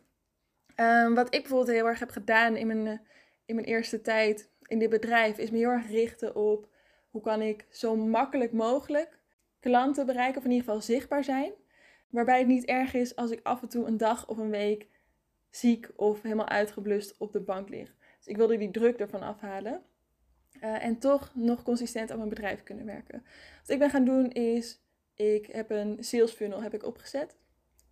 Ehm, 0.75 1.15
wat 1.15 1.35
ik 1.35 1.41
bijvoorbeeld 1.41 1.77
heel 1.77 1.87
erg 1.87 1.99
heb 1.99 2.11
gedaan 2.11 2.57
in 2.57 2.67
mijn, 2.67 3.01
in 3.47 3.55
mijn 3.55 3.67
eerste 3.67 4.01
tijd 4.01 4.49
in 4.63 4.79
dit 4.79 4.91
bedrijf, 4.91 5.39
is 5.39 5.51
me 5.51 5.59
heel 5.59 5.71
erg 5.71 5.89
richten 5.89 6.37
op 6.37 6.69
hoe 7.11 7.23
kan 7.23 7.43
ik 7.43 7.67
zo 7.71 7.97
makkelijk 7.97 8.53
mogelijk 8.53 9.19
klanten 9.61 10.07
bereiken, 10.07 10.39
of 10.39 10.45
in 10.45 10.51
ieder 10.51 10.67
geval 10.67 10.83
zichtbaar 10.83 11.25
zijn. 11.25 11.53
Waarbij 12.13 12.39
het 12.39 12.49
niet 12.49 12.65
erg 12.65 12.95
is 12.95 13.17
als 13.17 13.31
ik 13.31 13.41
af 13.43 13.63
en 13.63 13.69
toe 13.69 13.87
een 13.87 13.97
dag 13.97 14.29
of 14.29 14.39
een 14.39 14.51
week 14.51 14.89
ziek 15.51 15.91
of 15.97 16.23
helemaal 16.23 16.49
uitgeblust 16.49 17.19
op 17.19 17.33
de 17.33 17.41
bank 17.41 17.69
lig. 17.69 17.95
Dus 18.19 18.27
ik 18.27 18.37
wilde 18.37 18.57
die 18.57 18.71
druk 18.71 18.99
ervan 18.99 19.23
afhalen. 19.23 19.83
Uh, 20.63 20.85
en 20.85 20.99
toch 20.99 21.33
nog 21.35 21.63
consistent 21.63 22.11
aan 22.11 22.17
mijn 22.17 22.29
bedrijf 22.29 22.63
kunnen 22.63 22.87
werken. 22.87 23.25
Wat 23.61 23.71
ik 23.71 23.79
ben 23.79 23.91
gaan 23.91 24.05
doen 24.05 24.31
is, 24.31 24.83
ik 25.15 25.47
heb 25.47 25.71
een 25.71 26.05
sales 26.05 26.33
funnel 26.33 26.63
heb 26.63 26.75
ik 26.75 26.85
opgezet. 26.85 27.37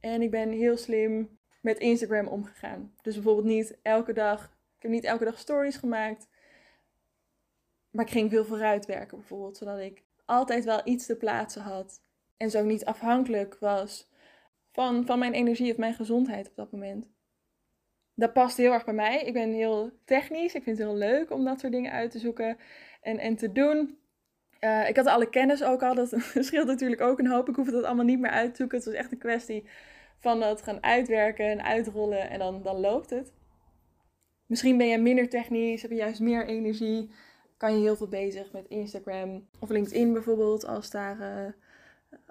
En 0.00 0.22
ik 0.22 0.30
ben 0.30 0.50
heel 0.50 0.76
slim 0.76 1.38
met 1.60 1.78
Instagram 1.78 2.26
omgegaan. 2.26 2.94
Dus 3.02 3.14
bijvoorbeeld 3.14 3.46
niet 3.46 3.78
elke 3.82 4.12
dag, 4.12 4.44
ik 4.76 4.82
heb 4.82 4.90
niet 4.90 5.04
elke 5.04 5.24
dag 5.24 5.38
stories 5.38 5.76
gemaakt. 5.76 6.28
Maar 7.90 8.04
ik 8.04 8.10
ging 8.10 8.30
veel 8.30 8.44
vooruit 8.44 8.86
werken 8.86 9.18
bijvoorbeeld, 9.18 9.56
zodat 9.56 9.78
ik 9.78 10.02
altijd 10.24 10.64
wel 10.64 10.80
iets 10.84 11.06
te 11.06 11.16
plaatsen 11.16 11.62
had. 11.62 12.02
En 12.36 12.50
zo 12.50 12.64
niet 12.64 12.84
afhankelijk 12.84 13.56
was 13.60 14.09
van, 14.72 15.06
van 15.06 15.18
mijn 15.18 15.32
energie 15.32 15.70
of 15.70 15.76
mijn 15.76 15.94
gezondheid 15.94 16.48
op 16.48 16.56
dat 16.56 16.72
moment. 16.72 17.08
Dat 18.14 18.32
past 18.32 18.56
heel 18.56 18.72
erg 18.72 18.84
bij 18.84 18.94
mij. 18.94 19.22
Ik 19.22 19.32
ben 19.32 19.52
heel 19.52 19.90
technisch. 20.04 20.54
Ik 20.54 20.62
vind 20.62 20.78
het 20.78 20.86
heel 20.86 20.96
leuk 20.96 21.30
om 21.30 21.44
dat 21.44 21.60
soort 21.60 21.72
dingen 21.72 21.92
uit 21.92 22.10
te 22.10 22.18
zoeken 22.18 22.56
en, 23.00 23.18
en 23.18 23.36
te 23.36 23.52
doen. 23.52 23.98
Uh, 24.60 24.88
ik 24.88 24.96
had 24.96 25.06
alle 25.06 25.28
kennis 25.28 25.62
ook 25.62 25.82
al. 25.82 25.94
Dat 25.94 26.14
scheelt 26.34 26.66
natuurlijk 26.66 27.00
ook 27.00 27.18
een 27.18 27.30
hoop. 27.30 27.48
Ik 27.48 27.54
hoef 27.54 27.70
dat 27.70 27.84
allemaal 27.84 28.04
niet 28.04 28.20
meer 28.20 28.30
uit 28.30 28.50
te 28.50 28.56
zoeken. 28.56 28.76
Het 28.76 28.86
was 28.86 28.94
echt 28.94 29.12
een 29.12 29.18
kwestie 29.18 29.68
van 30.18 30.40
dat 30.40 30.62
gaan 30.62 30.82
uitwerken 30.82 31.46
en 31.46 31.62
uitrollen. 31.62 32.30
En 32.30 32.38
dan, 32.38 32.62
dan 32.62 32.80
loopt 32.80 33.10
het. 33.10 33.32
Misschien 34.46 34.76
ben 34.76 34.86
je 34.86 34.98
minder 34.98 35.28
technisch, 35.28 35.82
heb 35.82 35.90
je 35.90 35.96
juist 35.96 36.20
meer 36.20 36.46
energie 36.46 37.10
kan 37.60 37.74
je 37.74 37.80
heel 37.80 37.96
veel 37.96 38.08
bezig 38.08 38.52
met 38.52 38.68
Instagram 38.68 39.48
of 39.58 39.68
LinkedIn 39.68 40.12
bijvoorbeeld, 40.12 40.66
als, 40.66 40.90
daar, 40.90 41.20
uh, 41.20 41.52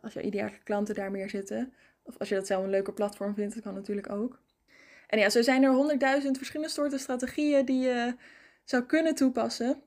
als 0.01 0.13
je 0.13 0.21
ideale 0.21 0.57
klanten 0.63 0.95
daar 0.95 1.11
meer 1.11 1.29
zitten. 1.29 1.73
Of 2.09 2.17
als 2.17 2.29
je 2.29 2.35
dat 2.35 2.47
zelf 2.47 2.63
een 2.63 2.69
leuker 2.69 2.93
platform 2.93 3.33
vindt, 3.33 3.53
dat 3.53 3.63
kan 3.63 3.73
natuurlijk 3.73 4.11
ook. 4.11 4.39
En 5.07 5.19
ja, 5.19 5.29
zo 5.29 5.41
zijn 5.41 5.63
er 5.63 5.71
honderdduizend 5.71 6.37
verschillende 6.37 6.71
soorten 6.71 6.99
strategieën 6.99 7.65
die 7.65 7.81
je 7.81 8.15
zou 8.63 8.83
kunnen 8.83 9.15
toepassen. 9.15 9.81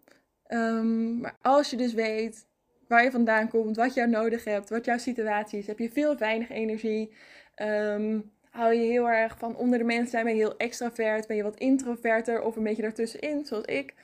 Um, 0.49 1.21
maar 1.21 1.37
als 1.43 1.71
je 1.71 1.77
dus 1.77 1.93
weet 1.93 2.47
waar 2.89 3.05
je 3.05 3.11
vandaan 3.11 3.49
komt, 3.49 3.77
wat 3.77 3.95
jou 3.95 4.09
nodig 4.09 4.45
hebt, 4.45 4.71
wat 4.71 4.85
jouw 4.85 4.99
situatie 4.99 5.59
is, 5.59 5.67
heb 5.67 5.79
je 5.79 5.91
veel 5.91 6.17
weinig 6.17 6.51
energie. 6.51 7.15
Um, 7.63 8.33
hou 8.51 8.75
je 8.75 8.85
heel 8.85 9.09
erg 9.09 9.39
van 9.39 9.57
onder 9.57 9.79
de 9.79 9.85
mensen 9.85 10.11
zijn, 10.11 10.25
ben 10.25 10.35
je 10.37 10.41
heel 10.41 10.57
extravert, 10.57 11.27
ben 11.27 11.37
je 11.37 11.43
wat 11.43 11.59
introverter 11.59 12.43
of 12.43 12.57
een 12.57 12.63
beetje 12.63 12.83
daartussenin, 12.83 13.45
zoals 13.47 13.65
ik. 13.65 13.95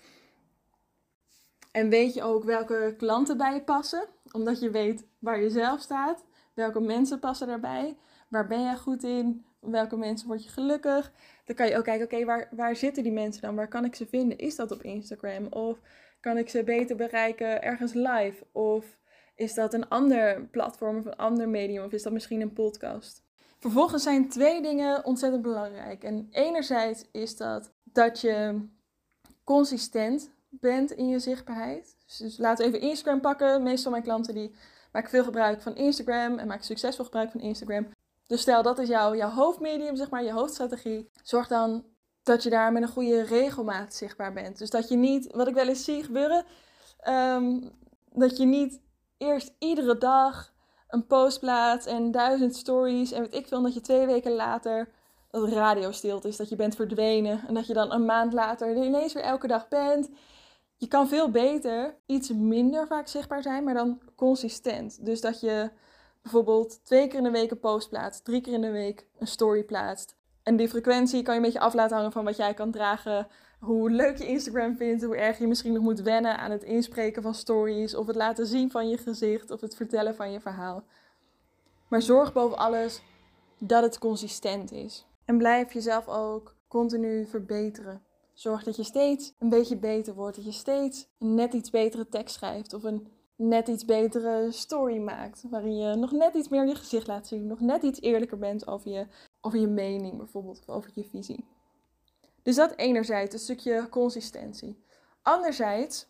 En 1.73 1.89
weet 1.89 2.15
je 2.15 2.23
ook 2.23 2.45
welke 2.45 2.95
klanten 2.97 3.37
bij 3.37 3.55
je 3.55 3.63
passen, 3.63 4.07
omdat 4.31 4.61
je 4.61 4.71
weet 4.71 5.05
waar 5.19 5.41
je 5.41 5.51
zelf 5.51 5.81
staat. 5.81 6.25
Welke 6.59 6.81
mensen 6.81 7.18
passen 7.18 7.47
daarbij? 7.47 7.97
Waar 8.29 8.47
ben 8.47 8.61
je 8.61 8.77
goed 8.77 9.03
in? 9.03 9.44
Welke 9.61 9.97
mensen 9.97 10.27
word 10.27 10.44
je 10.44 10.51
gelukkig? 10.51 11.12
Dan 11.44 11.57
kan 11.57 11.68
je 11.68 11.77
ook 11.77 11.85
kijken, 11.85 12.05
oké, 12.05 12.25
waar, 12.25 12.49
waar 12.51 12.77
zitten 12.77 13.03
die 13.03 13.12
mensen 13.12 13.42
dan? 13.42 13.55
Waar 13.55 13.68
kan 13.68 13.85
ik 13.85 13.94
ze 13.94 14.07
vinden? 14.07 14.38
Is 14.38 14.57
dat 14.57 14.71
op 14.71 14.83
Instagram? 14.83 15.47
Of 15.47 15.79
kan 16.21 16.37
ik 16.37 16.49
ze 16.49 16.64
beter 16.64 16.97
bereiken 16.97 17.62
ergens 17.62 17.92
live? 17.92 18.47
Of 18.53 18.99
is 19.35 19.55
dat 19.55 19.75
een 19.75 19.88
ander 19.88 20.42
platform 20.42 20.99
of 20.99 21.05
een 21.05 21.16
ander 21.16 21.49
medium? 21.49 21.85
Of 21.85 21.92
is 21.92 22.03
dat 22.03 22.12
misschien 22.12 22.40
een 22.40 22.53
podcast? 22.53 23.23
Vervolgens 23.59 24.03
zijn 24.03 24.29
twee 24.29 24.62
dingen 24.62 25.05
ontzettend 25.05 25.42
belangrijk. 25.42 26.05
En 26.05 26.29
enerzijds 26.31 27.09
is 27.12 27.37
dat 27.37 27.73
dat 27.83 28.21
je 28.21 28.66
consistent 29.44 30.31
bent 30.49 30.90
in 30.90 31.09
je 31.09 31.18
zichtbaarheid. 31.18 31.97
Dus, 32.07 32.16
dus 32.16 32.38
laten 32.38 32.64
we 32.64 32.77
even 32.77 32.88
Instagram 32.88 33.21
pakken. 33.21 33.62
Meestal 33.62 33.90
mijn 33.90 34.03
klanten 34.03 34.35
die 34.35 34.55
maken 34.99 35.17
veel 35.17 35.25
gebruik 35.25 35.63
van 35.63 35.77
Instagram 35.77 36.39
en 36.39 36.47
maken 36.47 36.65
succesvol 36.65 37.05
gebruik 37.05 37.31
van 37.31 37.41
Instagram. 37.41 37.89
Dus 38.27 38.41
stel 38.41 38.63
dat 38.63 38.79
is 38.79 38.89
jouw, 38.89 39.15
jouw 39.15 39.31
hoofdmedium, 39.31 39.97
zeg 39.97 40.11
maar, 40.11 40.25
je 40.25 40.33
hoofdstrategie. 40.33 41.11
Zorg 41.23 41.49
dan 41.49 41.85
dat 42.23 42.43
je 42.43 42.51
daar 42.51 42.73
met 42.73 42.83
een 42.83 42.89
goede 42.89 43.23
regelmaat 43.23 43.95
zichtbaar 43.95 44.33
bent. 44.33 44.59
Dus 44.59 44.71
dat 44.71 44.89
je 44.89 44.97
niet, 44.97 45.35
wat 45.35 45.49
ik 45.49 45.55
wel 45.55 45.69
eens 45.69 45.85
zie 45.85 46.05
gebeuren, 46.05 46.45
ehm, 46.99 47.61
dat 48.13 48.37
je 48.37 48.45
niet 48.45 48.81
eerst 49.19 49.55
iedere 49.59 49.99
dag 49.99 50.53
een 50.89 51.07
post 51.07 51.41
plaatst 51.41 51.87
en 51.87 52.11
duizend 52.11 52.57
stories 52.57 53.13
en 53.13 53.21
weet 53.21 53.35
ik 53.35 53.47
veel, 53.47 53.63
dat 53.63 53.75
je 53.75 53.81
twee 53.81 54.07
weken 54.07 54.33
later 54.33 54.89
dat 55.31 55.49
radio 55.49 55.93
stilt 55.93 56.25
is, 56.25 56.37
dat 56.37 56.49
je 56.49 56.57
bent 56.57 56.77
verdwenen 56.77 57.45
en 57.49 57.55
dat 57.55 57.67
je 57.67 57.75
dan 57.75 57.93
een 57.93 58.05
maand 58.05 58.33
later 58.33 58.77
ineens 58.77 59.13
weer 59.13 59.23
elke 59.23 59.47
dag 59.47 59.69
bent. 59.69 60.09
Je 60.77 60.89
kan 60.89 61.09
veel 61.09 61.31
beter 61.31 61.97
iets 62.07 62.33
minder 62.33 62.87
vaak 62.87 63.09
zichtbaar 63.09 63.43
zijn, 63.43 63.65
maar 63.65 63.75
dan 63.75 64.01
consistent. 64.19 65.05
Dus 65.05 65.21
dat 65.21 65.41
je 65.41 65.71
bijvoorbeeld 66.23 66.85
twee 66.85 67.09
keer 67.09 67.19
in 67.19 67.25
de 67.25 67.31
week 67.31 67.51
een 67.51 67.61
post 67.61 67.89
plaatst, 67.89 68.25
drie 68.25 68.41
keer 68.41 68.53
in 68.53 68.61
de 68.61 68.71
week 68.71 69.07
een 69.19 69.27
story 69.27 69.65
plaatst. 69.65 70.17
En 70.43 70.57
die 70.57 70.69
frequentie 70.69 71.23
kan 71.23 71.35
je 71.35 71.41
een 71.41 71.47
beetje 71.47 71.61
af 71.61 71.75
laten 71.75 71.97
hangen 71.97 72.13
van 72.13 72.25
wat 72.25 72.37
jij 72.37 72.55
kan 72.55 72.71
dragen. 72.71 73.27
Hoe 73.61 73.91
leuk 73.91 74.19
je 74.19 74.27
Instagram 74.27 74.77
vindt, 74.77 75.03
hoe 75.03 75.17
erg 75.17 75.39
je 75.39 75.47
misschien 75.47 75.73
nog 75.73 75.83
moet 75.83 76.01
wennen 76.01 76.39
aan 76.39 76.51
het 76.51 76.63
inspreken 76.63 77.23
van 77.23 77.35
stories, 77.35 77.95
of 77.95 78.07
het 78.07 78.17
laten 78.17 78.47
zien 78.47 78.71
van 78.71 78.89
je 78.89 78.99
gezicht, 78.99 79.51
of 79.51 79.61
het 79.61 79.75
vertellen 79.75 80.15
van 80.15 80.33
je 80.33 80.41
verhaal. 80.41 80.85
Maar 81.89 82.03
zorg 82.03 82.33
boven 82.33 82.59
alles 82.59 83.03
dat 83.59 83.83
het 83.83 83.99
consistent 83.99 84.73
is. 84.73 85.07
En 85.25 85.39
blijf 85.39 85.73
jezelf 85.73 86.09
ook 86.09 86.55
continu 86.69 87.27
verbeteren. 87.27 88.03
Zorg 88.33 88.63
dat 88.63 88.77
je 88.77 88.83
steeds 88.83 89.35
een 89.39 89.49
beetje 89.49 89.77
beter 89.77 90.15
wordt, 90.15 90.37
dat 90.37 90.45
je 90.45 90.53
steeds 90.53 91.09
een 91.19 91.35
net 91.35 91.53
iets 91.53 91.71
betere 91.71 92.09
tekst 92.09 92.35
schrijft 92.35 92.75
of 92.75 92.83
een 92.83 93.09
net 93.38 93.68
iets 93.68 93.85
betere 93.85 94.53
story 94.53 94.98
maakt. 94.98 95.44
Waarin 95.51 95.77
je 95.77 95.94
nog 95.94 96.12
net 96.12 96.35
iets 96.35 96.48
meer 96.48 96.66
je 96.66 96.74
gezicht 96.74 97.07
laat 97.07 97.27
zien. 97.27 97.46
Nog 97.46 97.61
net 97.61 97.83
iets 97.83 98.01
eerlijker 98.01 98.38
bent 98.38 98.66
over 98.66 98.90
je, 98.90 99.07
over 99.40 99.59
je 99.59 99.66
mening 99.66 100.16
bijvoorbeeld. 100.16 100.59
Of 100.59 100.68
over 100.68 100.90
je 100.94 101.05
visie. 101.05 101.44
Dus 102.42 102.57
dat 102.57 102.77
enerzijds, 102.77 103.35
een 103.35 103.40
stukje 103.40 103.88
consistentie. 103.88 104.85
Anderzijds, 105.22 106.07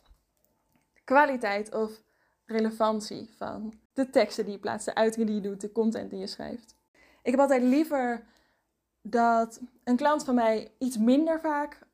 kwaliteit 1.03 1.73
of 1.73 2.01
relevantie 2.45 3.29
van 3.37 3.73
de 3.93 4.09
teksten 4.09 4.43
die 4.43 4.53
je 4.53 4.59
plaatst, 4.59 4.85
de 4.85 4.95
uitingen 4.95 5.27
die 5.27 5.35
je 5.35 5.41
doet, 5.41 5.61
de 5.61 5.71
content 5.71 6.09
die 6.09 6.19
je 6.19 6.27
schrijft. 6.27 6.75
Ik 7.23 7.31
heb 7.31 7.39
altijd 7.39 7.61
liever 7.61 8.25
dat 9.01 9.61
een 9.83 9.95
klant 9.95 10.23
van 10.23 10.35
mij 10.35 10.71
iets 10.77 10.97
minder 10.97 11.39
vaak 11.39 11.87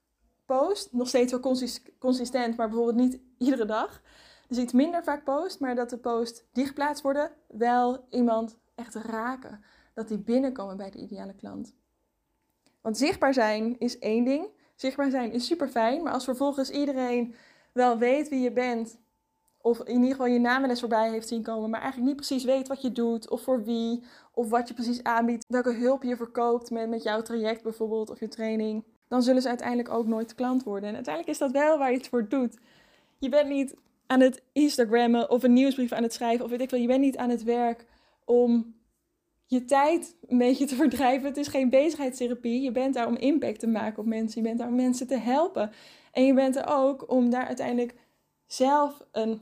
post. 0.46 0.94
Nog 0.94 1.08
steeds 1.08 1.32
wel 1.32 1.56
consistent, 2.00 2.58
maar 2.58 2.70
bijvoorbeeld 2.70 2.98
niet 2.98 3.20
iedere 3.38 3.66
dag. 3.66 4.02
Dus 4.48 4.58
iets 4.58 4.74
minder 4.74 5.04
vaak 5.04 5.24
post, 5.24 5.60
maar 5.60 5.76
dat 5.76 5.90
de 5.90 5.98
post 5.98 6.46
die 6.52 6.66
geplaatst 6.66 7.04
worden 7.04 7.32
wel 7.48 8.06
iemand 8.10 8.58
echt 8.76 8.96
raken. 8.96 9.64
Dat 9.94 10.08
die 10.08 10.18
binnenkomen 10.18 10.78
bij 10.78 10.90
de 10.90 10.98
ideale 10.98 11.34
klant. 11.34 11.76
Want 12.82 12.98
zichtbaar 12.98 13.34
zijn 13.34 13.80
is 13.80 14.00
één 14.00 14.24
ding. 14.24 14.48
Zichtbaar 14.76 15.10
zijn 15.10 15.32
is 15.32 15.46
super 15.46 15.68
fijn, 15.68 16.04
maar 16.04 16.14
als 16.14 16.24
vervolgens 16.24 16.70
iedereen 16.70 17.36
wel 17.72 17.98
weet 17.98 18.30
wie 18.30 18.40
je 18.42 18.52
bent, 18.52 18.98
of 19.62 19.80
in 19.80 19.96
ieder 19.96 20.10
geval 20.10 20.26
je 20.26 20.40
naam 20.40 20.62
wel 20.62 20.70
eens 20.70 20.80
voorbij 20.80 21.10
heeft 21.10 21.28
zien 21.28 21.44
komen, 21.44 21.70
maar 21.70 21.82
eigenlijk 21.82 22.10
niet 22.10 22.28
precies 22.28 22.44
weet 22.44 22.68
wat 22.68 22.82
je 22.82 22.92
doet, 22.92 23.30
of 23.30 23.42
voor 23.42 23.64
wie, 23.64 24.04
of 24.32 24.50
wat 24.50 24.68
je 24.68 24.74
precies 24.74 25.04
aanbiedt, 25.04 25.46
welke 25.48 25.74
hulp 25.74 26.04
je 26.04 26.16
verkoopt 26.16 26.72
met, 26.72 26.90
met 26.90 27.04
jouw 27.04 27.22
traject 27.22 27.64
bijvoorbeeld, 27.64 28.10
of 28.10 28.20
je 28.20 28.28
training, 28.28 28.84
dan 29.08 29.24
zullen 29.24 29.42
ze 29.42 29.48
uiteindelijk 29.48 29.90
ook 29.90 30.08
nooit 30.08 30.36
klant 30.36 30.64
worden. 30.64 30.90
En 30.90 30.96
uiteindelijk 30.96 31.34
is 31.34 31.40
dat 31.40 31.52
wel 31.52 31.78
waar 31.78 31.92
je 31.92 31.98
het 31.98 32.08
voor 32.08 32.28
doet. 32.28 32.58
Je 33.18 33.30
bent 33.30 33.50
niet 33.50 33.76
aan 34.08 34.20
het 34.20 34.42
Instagrammen 34.52 35.30
of 35.30 35.44
een 35.44 35.54
nieuwsbrief 35.54 35.92
aan 35.92 36.04
het 36.04 36.14
schrijven 36.14 36.46
of 36.46 36.52
weet 36.52 36.62
ik 36.62 36.70
veel. 36.70 36.80
Je 36.80 36.88
bent 36.88 37.02
niet 37.02 37.18
aan 37.18 37.30
het 37.30 37.44
werk 37.44 37.86
om 38.26 38.76
je 39.46 39.66
tijd 39.66 40.16
een 40.28 40.38
beetje 40.38 40.66
te 40.66 40.76
verdrijven. 40.86 41.28
Het 41.28 41.38
is 41.38 41.48
geen 41.48 41.70
bezigheidstherapie. 41.70 42.62
Je 42.62 42.72
bent 42.72 42.94
daar 42.94 43.08
om 43.08 43.16
impact 43.16 43.60
te 43.60 43.68
maken 43.68 44.00
op 44.00 44.06
mensen. 44.06 44.42
Je 44.42 44.48
bent 44.48 44.60
daar 44.60 44.68
om 44.68 44.76
mensen 44.76 45.08
te 45.08 45.18
helpen. 45.18 45.72
En 46.12 46.26
je 46.26 46.34
bent 46.34 46.56
er 46.56 46.68
ook 46.68 47.12
om 47.12 47.30
daar 47.30 47.46
uiteindelijk 47.46 47.96
zelf 48.48 49.06
een 49.12 49.42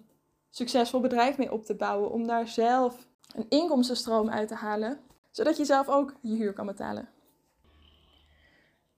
succesvol 0.49 0.99
bedrijf 0.99 1.37
mee 1.37 1.51
op 1.51 1.65
te 1.65 1.75
bouwen. 1.75 2.11
Om 2.11 2.27
daar 2.27 2.47
zelf 2.47 3.07
een 3.35 3.45
inkomstenstroom 3.49 4.29
uit 4.29 4.47
te 4.47 4.55
halen. 4.55 4.99
Zodat 5.31 5.57
je 5.57 5.65
zelf 5.65 5.87
ook 5.87 6.15
je 6.21 6.35
huur 6.35 6.53
kan 6.53 6.65
betalen. 6.65 7.09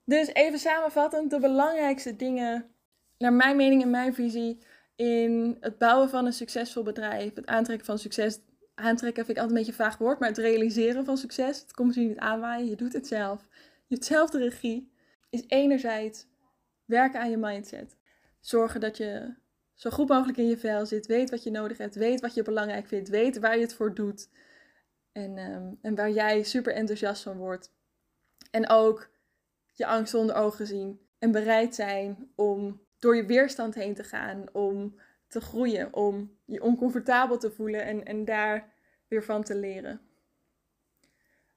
Dus 0.06 0.28
even 0.28 0.60
samenvattend, 0.60 1.30
de 1.30 1.40
belangrijkste 1.40 2.16
dingen, 2.16 2.70
naar 3.18 3.34
mijn 3.34 3.56
mening 3.56 3.82
en 3.82 3.90
mijn 3.90 4.14
visie, 4.14 4.60
in 4.96 5.58
het 5.60 5.78
bouwen 5.78 6.10
van 6.10 6.26
een 6.26 6.34
succesvol 6.34 6.84
bedrijf, 6.84 7.36
het 7.36 7.46
aantrekken 7.46 7.86
van 7.86 8.00
succes. 8.00 8.40
Aantrekken 8.76 9.26
vind 9.26 9.38
ik 9.38 9.44
altijd 9.44 9.50
een 9.60 9.66
beetje 9.66 9.84
een 9.84 9.90
vaag 9.90 9.98
woord, 9.98 10.20
maar 10.20 10.30
het 10.30 10.38
realiseren 10.38 11.06
van 11.06 11.18
succes, 11.18 11.60
het 11.60 11.74
komt 11.74 11.88
misschien 11.88 12.08
niet 12.08 12.18
aanwaaien, 12.18 12.70
je 12.70 12.76
doet 12.76 12.94
het 12.94 13.08
zelf. 13.08 13.48
Je 13.88 13.96
hebt 13.96 14.06
zelf 14.06 14.30
de 14.30 14.38
regie, 14.38 14.92
is 15.30 15.44
enerzijds 15.48 16.28
werken 16.86 17.20
aan 17.20 17.30
je 17.30 17.38
mindset. 17.38 17.98
Zorgen 18.40 18.80
dat 18.80 18.98
je 18.98 19.34
zo 19.74 19.90
goed 19.90 20.08
mogelijk 20.08 20.38
in 20.38 20.48
je 20.48 20.58
vel 20.58 20.86
zit, 20.86 21.06
weet 21.06 21.30
wat 21.30 21.44
je 21.44 21.52
nodig 21.52 21.78
hebt, 21.78 21.96
weet 21.96 22.22
wat 22.22 22.34
je 22.34 22.44
belangrijk 22.44 22.88
vindt, 22.88 23.10
weet 23.10 23.40
waar 23.40 23.56
je 23.56 23.62
het 23.62 23.74
voor 23.74 23.94
doet. 23.94 24.30
En, 25.12 25.38
ehm, 25.38 25.74
en 25.82 25.96
waar 25.96 26.12
jij 26.12 26.44
super 26.44 26.74
enthousiast 26.74 27.24
van 27.24 27.38
wordt. 27.38 27.72
En 28.52 28.70
ook 28.70 29.10
je 29.74 29.86
angst 29.86 30.14
onder 30.14 30.36
ogen 30.36 30.68
zien 30.68 31.00
en 31.20 31.32
bereid 31.32 31.76
zijn 31.76 32.32
om 32.36 32.85
door 33.06 33.16
je 33.16 33.26
weerstand 33.26 33.76
heen 33.76 33.94
te 33.94 34.04
gaan, 34.04 34.44
om 34.52 34.96
te 35.28 35.42
groeien, 35.42 35.94
om 35.94 36.38
je 36.46 36.62
oncomfortabel 36.62 37.38
te 37.38 37.52
voelen 37.52 37.86
en, 37.86 38.06
en 38.06 38.26
daar 38.26 38.74
weer 39.08 39.24
van 39.24 39.44
te 39.44 39.56
leren. 39.56 40.02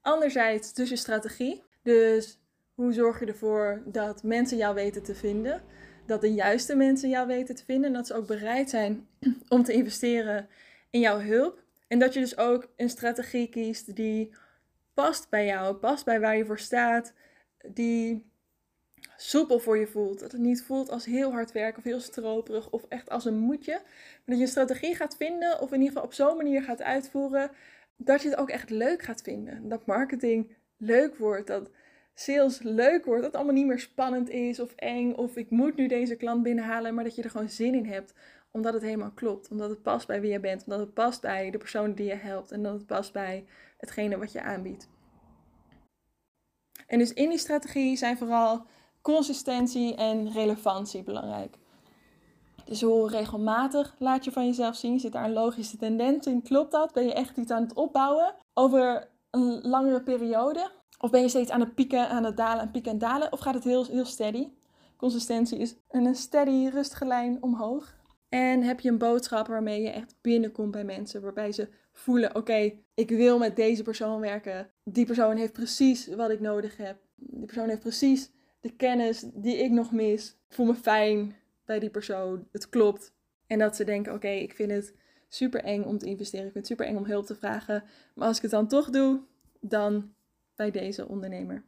Anderzijds 0.01 0.73
dus 0.73 0.89
je 0.89 0.95
strategie. 0.95 1.63
Dus 1.83 2.39
hoe 2.73 2.93
zorg 2.93 3.19
je 3.19 3.25
ervoor 3.25 3.81
dat 3.85 4.23
mensen 4.23 4.57
jou 4.57 4.75
weten 4.75 5.03
te 5.03 5.15
vinden? 5.15 5.61
Dat 6.05 6.21
de 6.21 6.33
juiste 6.33 6.75
mensen 6.75 7.09
jou 7.09 7.27
weten 7.27 7.55
te 7.55 7.65
vinden 7.65 7.85
en 7.85 7.93
dat 7.93 8.07
ze 8.07 8.13
ook 8.13 8.27
bereid 8.27 8.69
zijn 8.69 9.07
om 9.47 9.63
te 9.63 9.73
investeren 9.73 10.49
in 10.89 10.99
jouw 10.99 11.19
hulp. 11.19 11.63
En 11.87 11.99
dat 11.99 12.13
je 12.13 12.19
dus 12.19 12.37
ook 12.37 12.71
een 12.75 12.89
strategie 12.89 13.49
kiest 13.49 13.95
die 13.95 14.35
past 14.93 15.29
bij 15.29 15.45
jou, 15.45 15.75
past 15.75 16.05
bij 16.05 16.19
waar 16.19 16.37
je 16.37 16.45
voor 16.45 16.59
staat, 16.59 17.13
die 17.67 18.31
soepel 19.21 19.59
voor 19.59 19.77
je 19.77 19.87
voelt. 19.87 20.19
Dat 20.19 20.31
het 20.31 20.41
niet 20.41 20.63
voelt 20.63 20.89
als 20.89 21.05
heel 21.05 21.31
hard 21.31 21.51
werken 21.51 21.77
of 21.77 21.83
heel 21.83 21.99
stroperig 21.99 22.69
of 22.69 22.85
echt 22.89 23.09
als 23.09 23.25
een 23.25 23.37
moedje. 23.37 23.73
Maar 23.73 24.23
dat 24.25 24.37
je 24.37 24.41
een 24.41 24.47
strategie 24.47 24.95
gaat 24.95 25.15
vinden 25.15 25.61
of 25.61 25.71
in 25.71 25.77
ieder 25.77 25.87
geval 25.87 26.03
op 26.03 26.13
zo'n 26.13 26.37
manier 26.37 26.63
gaat 26.63 26.81
uitvoeren 26.81 27.51
dat 27.97 28.21
je 28.21 28.29
het 28.29 28.37
ook 28.37 28.49
echt 28.49 28.69
leuk 28.69 29.01
gaat 29.01 29.21
vinden. 29.21 29.69
Dat 29.69 29.85
marketing 29.85 30.55
leuk 30.77 31.15
wordt, 31.15 31.47
dat 31.47 31.69
sales 32.13 32.61
leuk 32.61 33.05
wordt, 33.05 33.21
dat 33.21 33.31
het 33.31 33.35
allemaal 33.35 33.53
niet 33.53 33.67
meer 33.67 33.79
spannend 33.79 34.29
is 34.29 34.59
of 34.59 34.73
eng 34.75 35.13
of 35.13 35.35
ik 35.35 35.49
moet 35.49 35.75
nu 35.75 35.87
deze 35.87 36.15
klant 36.15 36.43
binnenhalen, 36.43 36.93
maar 36.93 37.03
dat 37.03 37.15
je 37.15 37.23
er 37.23 37.29
gewoon 37.29 37.49
zin 37.49 37.75
in 37.75 37.85
hebt 37.85 38.13
omdat 38.51 38.73
het 38.73 38.81
helemaal 38.81 39.11
klopt, 39.11 39.51
omdat 39.51 39.69
het 39.69 39.81
past 39.81 40.07
bij 40.07 40.21
wie 40.21 40.31
je 40.31 40.39
bent, 40.39 40.63
omdat 40.63 40.79
het 40.79 40.93
past 40.93 41.21
bij 41.21 41.51
de 41.51 41.57
persoon 41.57 41.93
die 41.93 42.05
je 42.05 42.15
helpt 42.15 42.51
en 42.51 42.63
dat 42.63 42.73
het 42.73 42.85
past 42.85 43.13
bij 43.13 43.45
hetgene 43.77 44.17
wat 44.17 44.31
je 44.31 44.41
aanbiedt. 44.41 44.89
En 46.87 46.99
dus 46.99 47.13
in 47.13 47.29
die 47.29 47.37
strategie 47.37 47.97
zijn 47.97 48.17
vooral 48.17 48.65
consistentie 49.13 49.95
en 49.95 50.31
relevantie 50.31 51.03
belangrijk. 51.03 51.57
Dus 52.65 52.81
hoe 52.81 53.09
regelmatig 53.09 53.95
laat 53.99 54.25
je 54.25 54.31
van 54.31 54.45
jezelf 54.45 54.75
zien? 54.75 54.99
Zit 54.99 55.11
daar 55.11 55.25
een 55.25 55.33
logische 55.33 55.77
tendens 55.77 56.27
in? 56.27 56.41
Klopt 56.41 56.71
dat? 56.71 56.93
Ben 56.93 57.05
je 57.05 57.13
echt 57.13 57.37
iets 57.37 57.51
aan 57.51 57.63
het 57.63 57.73
opbouwen 57.73 58.35
over 58.53 59.09
een 59.31 59.59
langere 59.61 60.01
periode? 60.01 60.71
Of 60.99 61.09
ben 61.09 61.21
je 61.21 61.29
steeds 61.29 61.51
aan 61.51 61.59
het 61.59 61.75
pieken, 61.75 62.09
aan 62.09 62.23
het 62.23 62.37
dalen, 62.37 62.61
aan 62.61 62.71
pieken 62.71 62.91
en 62.91 62.97
dalen? 62.97 63.31
Of 63.31 63.39
gaat 63.39 63.53
het 63.53 63.63
heel, 63.63 63.85
heel 63.85 64.05
steady? 64.05 64.49
Consistentie 64.97 65.57
is 65.57 65.75
een 65.89 66.15
steady, 66.15 66.67
rustige 66.67 67.05
lijn 67.05 67.37
omhoog. 67.43 67.97
En 68.29 68.61
heb 68.61 68.79
je 68.79 68.89
een 68.89 68.97
boodschap 68.97 69.47
waarmee 69.47 69.81
je 69.81 69.89
echt 69.89 70.15
binnenkomt 70.21 70.71
bij 70.71 70.83
mensen, 70.83 71.21
waarbij 71.21 71.51
ze 71.51 71.69
voelen: 71.91 72.35
oké, 72.35 72.71
ik 72.93 73.09
wil 73.09 73.37
met 73.37 73.55
deze 73.55 73.83
persoon 73.83 74.19
werken. 74.19 74.69
Die 74.83 75.05
persoon 75.05 75.35
heeft 75.35 75.53
precies 75.53 76.07
wat 76.07 76.29
ik 76.29 76.39
nodig 76.39 76.77
heb. 76.77 76.97
Die 77.15 77.45
persoon 77.45 77.67
heeft 77.67 77.81
precies 77.81 78.31
de 78.59 78.75
kennis 78.75 79.25
die 79.33 79.57
ik 79.57 79.71
nog 79.71 79.91
mis. 79.91 80.29
Ik 80.29 80.55
voel 80.55 80.65
me 80.65 80.75
fijn 80.75 81.35
bij 81.65 81.79
die 81.79 81.89
persoon. 81.89 82.47
Het 82.51 82.69
klopt. 82.69 83.13
En 83.47 83.59
dat 83.59 83.75
ze 83.75 83.83
denken: 83.83 84.13
oké, 84.13 84.27
ik 84.29 84.53
vind 84.53 84.71
het 84.71 84.95
super 85.27 85.63
eng 85.63 85.83
om 85.83 85.97
te 85.97 86.05
investeren. 86.05 86.45
Ik 86.45 86.51
vind 86.51 86.67
het 86.67 86.77
super 86.77 86.93
eng 86.93 86.97
om 86.97 87.05
hulp 87.05 87.25
te 87.25 87.35
vragen. 87.35 87.83
Maar 88.15 88.27
als 88.27 88.35
ik 88.35 88.41
het 88.41 88.51
dan 88.51 88.67
toch 88.67 88.89
doe, 88.89 89.21
dan 89.59 90.13
bij 90.55 90.71
deze 90.71 91.07
ondernemer. 91.07 91.63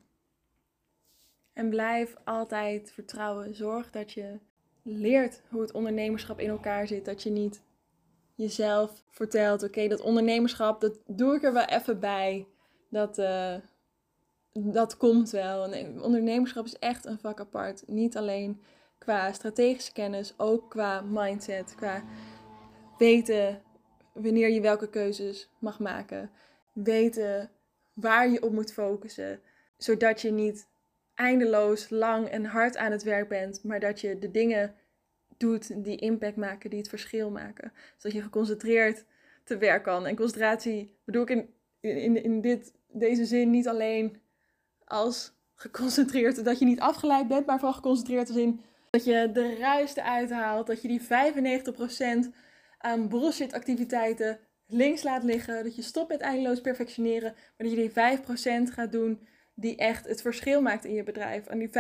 En 1.53 1.69
blijf 1.69 2.15
altijd 2.23 2.91
vertrouwen. 2.91 3.55
Zorg 3.55 3.91
dat 3.91 4.11
je 4.11 4.39
leert 4.83 5.41
hoe 5.49 5.61
het 5.61 5.71
ondernemerschap 5.71 6.39
in 6.39 6.49
elkaar 6.49 6.87
zit. 6.87 7.05
Dat 7.05 7.23
je 7.23 7.29
niet 7.29 7.63
jezelf 8.35 9.03
vertelt: 9.09 9.63
oké, 9.63 9.87
dat 9.87 10.01
ondernemerschap, 10.01 10.81
dat 10.81 10.99
doe 11.07 11.35
ik 11.35 11.43
er 11.43 11.53
wel 11.53 11.65
even 11.65 11.99
bij. 11.99 12.47
Dat, 12.89 13.17
uh, 13.17 13.55
dat 14.53 14.97
komt 14.97 15.29
wel. 15.29 15.73
En 15.73 16.01
ondernemerschap 16.01 16.65
is 16.65 16.79
echt 16.79 17.05
een 17.05 17.19
vak 17.19 17.39
apart. 17.39 17.83
Niet 17.87 18.17
alleen 18.17 18.61
qua 18.97 19.33
strategische 19.33 19.93
kennis, 19.93 20.33
ook 20.37 20.69
qua 20.69 21.01
mindset, 21.01 21.75
qua 21.75 22.03
weten 22.97 23.61
wanneer 24.13 24.49
je 24.49 24.61
welke 24.61 24.89
keuzes 24.89 25.49
mag 25.59 25.79
maken, 25.79 26.31
weten 26.73 27.51
waar 27.93 28.29
je 28.29 28.41
op 28.41 28.51
moet 28.51 28.73
focussen, 28.73 29.39
zodat 29.77 30.21
je 30.21 30.31
niet 30.31 30.69
eindeloos 31.13 31.89
lang 31.89 32.27
en 32.27 32.45
hard 32.45 32.77
aan 32.77 32.91
het 32.91 33.03
werk 33.03 33.27
bent, 33.27 33.63
maar 33.63 33.79
dat 33.79 34.01
je 34.01 34.19
de 34.19 34.31
dingen 34.31 34.75
doet 35.37 35.83
die 35.83 35.97
impact 35.97 36.35
maken, 36.35 36.69
die 36.69 36.79
het 36.79 36.89
verschil 36.89 37.31
maken. 37.31 37.73
Zodat 37.97 38.17
je 38.17 38.23
geconcentreerd 38.23 39.05
te 39.43 39.57
werk 39.57 39.83
kan. 39.83 40.05
En 40.05 40.15
concentratie 40.15 40.95
bedoel 41.05 41.21
ik 41.21 41.29
in, 41.29 41.49
in, 41.79 42.23
in 42.23 42.41
dit, 42.41 42.73
deze 42.87 43.25
zin 43.25 43.49
niet 43.49 43.67
alleen 43.67 44.21
als 44.91 45.33
geconcentreerd, 45.55 46.45
dat 46.45 46.59
je 46.59 46.65
niet 46.65 46.79
afgeleid 46.79 47.27
bent, 47.27 47.45
maar 47.45 47.57
vooral 47.57 47.73
geconcentreerd 47.73 48.27
als 48.27 48.37
in 48.37 48.61
dat 48.89 49.05
je 49.05 49.29
de 49.33 49.55
ruis 49.55 49.95
eruit 49.95 50.31
haalt, 50.31 50.67
dat 50.67 50.81
je 50.81 50.87
die 50.87 51.01
95% 52.27 52.33
aan 52.77 53.09
bullshit 53.09 53.53
activiteiten 53.53 54.39
links 54.67 55.03
laat 55.03 55.23
liggen, 55.23 55.63
dat 55.63 55.75
je 55.75 55.81
stopt 55.81 56.09
met 56.09 56.21
eindeloos 56.21 56.61
perfectioneren, 56.61 57.33
maar 57.33 57.67
dat 57.67 57.71
je 57.71 57.75
die 57.75 58.69
5% 58.69 58.73
gaat 58.73 58.91
doen 58.91 59.27
die 59.55 59.75
echt 59.75 60.07
het 60.07 60.21
verschil 60.21 60.61
maakt 60.61 60.85
in 60.85 60.93
je 60.93 61.03
bedrijf. 61.03 61.47
En 61.47 61.59
die 61.59 61.69
5% 61.69 61.71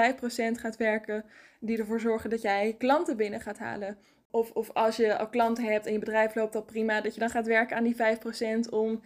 gaat 0.59 0.77
werken 0.77 1.25
die 1.59 1.77
ervoor 1.77 1.99
zorgen 1.99 2.29
dat 2.29 2.41
jij 2.41 2.75
klanten 2.77 3.17
binnen 3.17 3.41
gaat 3.41 3.57
halen. 3.57 3.97
Of, 4.31 4.51
of 4.51 4.69
als 4.73 4.95
je 4.95 5.17
al 5.17 5.29
klanten 5.29 5.63
hebt 5.63 5.85
en 5.85 5.93
je 5.93 5.99
bedrijf 5.99 6.35
loopt 6.35 6.55
al 6.55 6.63
prima, 6.63 7.01
dat 7.01 7.13
je 7.13 7.19
dan 7.19 7.29
gaat 7.29 7.45
werken 7.45 7.77
aan 7.77 7.83
die 7.83 7.95
5% 7.95 8.69
om 8.69 9.01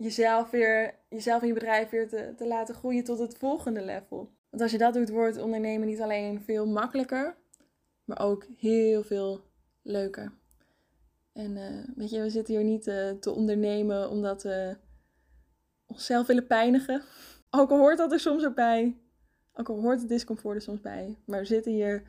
jezelf, 0.00 0.50
weer, 0.50 0.94
jezelf 1.08 1.40
en 1.40 1.46
je 1.46 1.54
bedrijf 1.54 1.90
weer 1.90 2.08
te, 2.08 2.32
te 2.36 2.46
laten 2.46 2.74
groeien 2.74 3.04
tot 3.04 3.18
het 3.18 3.38
volgende 3.38 3.84
level. 3.84 4.30
Want 4.50 4.62
als 4.62 4.72
je 4.72 4.78
dat 4.78 4.94
doet, 4.94 5.08
wordt 5.08 5.38
ondernemen 5.38 5.86
niet 5.86 6.00
alleen 6.00 6.40
veel 6.40 6.66
makkelijker, 6.66 7.36
maar 8.04 8.20
ook 8.20 8.46
heel 8.56 9.02
veel 9.02 9.40
leuker. 9.82 10.32
En 11.32 11.56
uh, 11.56 11.96
weet 11.96 12.10
je, 12.10 12.20
we 12.20 12.30
zitten 12.30 12.54
hier 12.54 12.64
niet 12.64 12.86
uh, 12.86 13.10
te 13.10 13.30
ondernemen 13.30 14.10
omdat 14.10 14.42
we 14.42 14.76
onszelf 15.86 16.26
willen 16.26 16.46
pijnigen. 16.46 17.02
Ook 17.50 17.70
al 17.70 17.78
hoort 17.78 17.98
dat 17.98 18.12
er 18.12 18.20
soms 18.20 18.44
ook 18.44 18.54
bij. 18.54 18.96
Ook 19.52 19.68
al 19.68 19.80
hoort 19.80 20.00
het 20.00 20.08
discomfort 20.08 20.56
er 20.56 20.62
soms 20.62 20.80
bij. 20.80 21.16
Maar 21.24 21.40
we 21.40 21.46
zitten 21.46 21.72
hier 21.72 22.02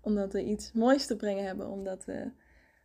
omdat 0.00 0.32
we 0.32 0.44
iets 0.44 0.72
moois 0.72 1.06
te 1.06 1.16
brengen 1.16 1.44
hebben. 1.44 1.68
Omdat 1.68 2.04
we 2.04 2.30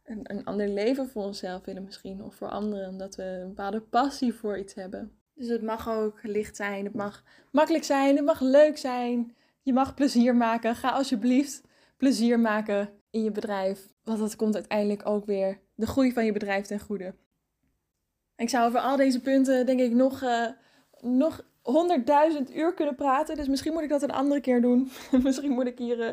een, 0.03 0.19
een 0.23 0.45
ander 0.45 0.67
leven 0.67 1.09
voor 1.09 1.23
onszelf 1.23 1.65
willen 1.65 1.83
misschien. 1.83 2.23
Of 2.23 2.35
voor 2.35 2.49
anderen. 2.49 2.89
Omdat 2.89 3.15
we 3.15 3.23
een 3.23 3.47
bepaalde 3.47 3.81
passie 3.81 4.33
voor 4.33 4.57
iets 4.57 4.73
hebben. 4.73 5.17
Dus 5.33 5.47
het 5.47 5.61
mag 5.61 5.89
ook 5.89 6.19
licht 6.23 6.55
zijn. 6.55 6.85
Het 6.85 6.93
mag 6.93 7.23
makkelijk 7.51 7.83
zijn. 7.83 8.15
Het 8.15 8.25
mag 8.25 8.39
leuk 8.39 8.77
zijn. 8.77 9.35
Je 9.61 9.73
mag 9.73 9.93
plezier 9.93 10.35
maken. 10.35 10.75
Ga 10.75 10.89
alsjeblieft 10.89 11.61
plezier 11.97 12.39
maken 12.39 12.89
in 13.09 13.23
je 13.23 13.31
bedrijf. 13.31 13.93
Want 14.03 14.19
dat 14.19 14.35
komt 14.35 14.55
uiteindelijk 14.55 15.05
ook 15.05 15.25
weer 15.25 15.59
de 15.75 15.87
groei 15.87 16.13
van 16.13 16.25
je 16.25 16.31
bedrijf 16.31 16.65
ten 16.65 16.79
goede. 16.79 17.13
Ik 18.35 18.49
zou 18.49 18.67
over 18.67 18.79
al 18.79 18.95
deze 18.95 19.21
punten 19.21 19.65
denk 19.65 19.79
ik 19.79 19.91
nog, 19.91 20.21
uh, 20.21 20.47
nog 20.99 21.41
100.000 21.61 22.55
uur 22.55 22.73
kunnen 22.73 22.95
praten. 22.95 23.35
Dus 23.35 23.47
misschien 23.47 23.73
moet 23.73 23.83
ik 23.83 23.89
dat 23.89 24.01
een 24.01 24.11
andere 24.11 24.41
keer 24.41 24.61
doen. 24.61 24.91
misschien 25.23 25.51
moet 25.51 25.65
ik 25.65 25.77
hier 25.77 25.99
uh, 25.99 26.09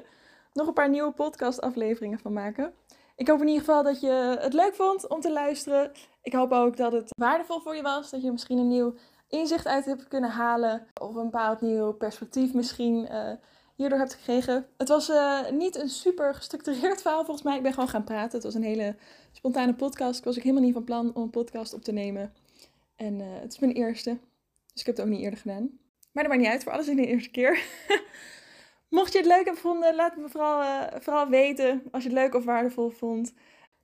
nog 0.52 0.66
een 0.66 0.72
paar 0.72 0.90
nieuwe 0.90 1.12
podcastafleveringen 1.12 2.18
van 2.18 2.32
maken. 2.32 2.72
Ik 3.20 3.28
hoop 3.28 3.40
in 3.40 3.46
ieder 3.46 3.64
geval 3.64 3.82
dat 3.82 4.00
je 4.00 4.36
het 4.40 4.52
leuk 4.52 4.74
vond 4.74 5.08
om 5.08 5.20
te 5.20 5.32
luisteren. 5.32 5.92
Ik 6.22 6.32
hoop 6.32 6.52
ook 6.52 6.76
dat 6.76 6.92
het 6.92 7.12
waardevol 7.16 7.60
voor 7.60 7.76
je 7.76 7.82
was. 7.82 8.10
Dat 8.10 8.22
je 8.22 8.30
misschien 8.30 8.58
een 8.58 8.68
nieuw 8.68 8.94
inzicht 9.28 9.66
uit 9.66 9.84
hebt 9.84 10.08
kunnen 10.08 10.30
halen. 10.30 10.86
Of 11.00 11.14
een 11.14 11.24
bepaald 11.24 11.60
nieuw 11.60 11.92
perspectief 11.92 12.54
misschien 12.54 13.08
uh, 13.10 13.32
hierdoor 13.76 13.98
hebt 13.98 14.14
gekregen. 14.14 14.66
Het 14.76 14.88
was 14.88 15.08
uh, 15.08 15.50
niet 15.50 15.76
een 15.76 15.88
super 15.88 16.34
gestructureerd 16.34 17.02
verhaal 17.02 17.24
volgens 17.24 17.46
mij. 17.46 17.56
Ik 17.56 17.62
ben 17.62 17.72
gewoon 17.72 17.88
gaan 17.88 18.04
praten. 18.04 18.32
Het 18.32 18.42
was 18.42 18.54
een 18.54 18.62
hele 18.62 18.96
spontane 19.32 19.74
podcast. 19.74 20.18
Ik 20.18 20.24
was 20.24 20.36
ook 20.36 20.42
helemaal 20.42 20.64
niet 20.64 20.74
van 20.74 20.84
plan 20.84 21.14
om 21.14 21.22
een 21.22 21.30
podcast 21.30 21.74
op 21.74 21.82
te 21.82 21.92
nemen. 21.92 22.34
En 22.96 23.20
uh, 23.20 23.26
het 23.40 23.52
is 23.52 23.58
mijn 23.58 23.72
eerste. 23.72 24.18
Dus 24.72 24.80
ik 24.80 24.86
heb 24.86 24.96
het 24.96 25.04
ook 25.04 25.12
niet 25.12 25.22
eerder 25.22 25.38
gedaan. 25.38 25.70
Maar 26.12 26.22
dat 26.22 26.32
maakt 26.32 26.44
niet 26.44 26.52
uit, 26.52 26.62
voor 26.62 26.72
alles 26.72 26.88
in 26.88 26.96
de 26.96 27.06
eerste 27.06 27.30
keer. 27.30 27.62
Mocht 28.90 29.12
je 29.12 29.18
het 29.18 29.26
leuk 29.26 29.36
hebben 29.36 29.54
gevonden, 29.54 29.94
laat 29.94 30.16
me 30.16 30.28
vooral, 30.28 30.62
uh, 30.62 30.82
vooral 30.98 31.28
weten 31.28 31.82
als 31.90 32.02
je 32.02 32.08
het 32.08 32.18
leuk 32.18 32.34
of 32.34 32.44
waardevol 32.44 32.90
vond. 32.90 33.34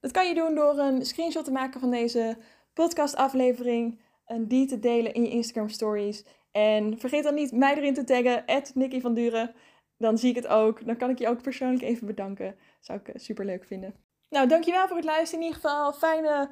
Dat 0.01 0.11
kan 0.11 0.29
je 0.29 0.35
doen 0.35 0.55
door 0.55 0.79
een 0.79 1.05
screenshot 1.05 1.45
te 1.45 1.53
maken 1.53 1.81
van 1.81 1.91
deze 1.91 2.37
podcastaflevering 2.73 4.01
en 4.25 4.49
die 4.49 4.67
te 4.67 4.79
delen 4.79 5.15
in 5.15 5.23
je 5.23 5.31
Instagram 5.31 5.69
stories. 5.69 6.25
En 6.53 6.99
vergeet 6.99 7.23
dan 7.23 7.35
niet 7.35 7.53
mij 7.53 7.77
erin 7.77 7.95
te 7.95 8.05
taggen, 8.05 8.45
Nicky 8.75 9.01
van 9.01 9.15
Duren. 9.15 9.55
Dan 9.99 10.19
zie 10.19 10.31
ik 10.31 10.37
het 10.37 10.47
ook. 10.47 10.87
Dan 10.87 10.97
kan 10.97 11.11
ik 11.11 11.19
je 11.19 11.29
ook 11.29 11.43
persoonlijk 11.43 11.83
even 11.83 12.07
bedanken. 12.07 12.57
Zou 12.81 12.99
ik 12.99 13.09
eh, 13.09 13.15
super 13.21 13.45
leuk 13.45 13.65
vinden. 13.65 13.95
Nou, 14.31 14.49
dankjewel 14.49 14.87
voor 14.87 14.97
het 14.97 15.05
luisteren. 15.05 15.45
In 15.45 15.47
ieder 15.47 15.61
geval 15.63 15.93
fijne 15.93 16.51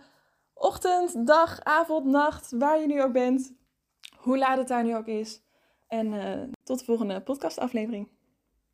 ochtend, 0.55 1.27
dag, 1.27 1.61
avond, 1.62 2.07
nacht, 2.07 2.51
waar 2.51 2.81
je 2.81 2.87
nu 2.87 3.03
ook 3.03 3.12
bent. 3.12 3.55
Hoe 4.17 4.38
laat 4.38 4.59
het 4.59 4.69
daar 4.69 4.85
nu 4.85 4.97
ook 4.97 5.07
is. 5.07 5.43
En 5.87 6.12
uh, 6.12 6.43
tot 6.62 6.79
de 6.79 6.85
volgende 6.85 7.23
podcastaflevering. 7.23 8.13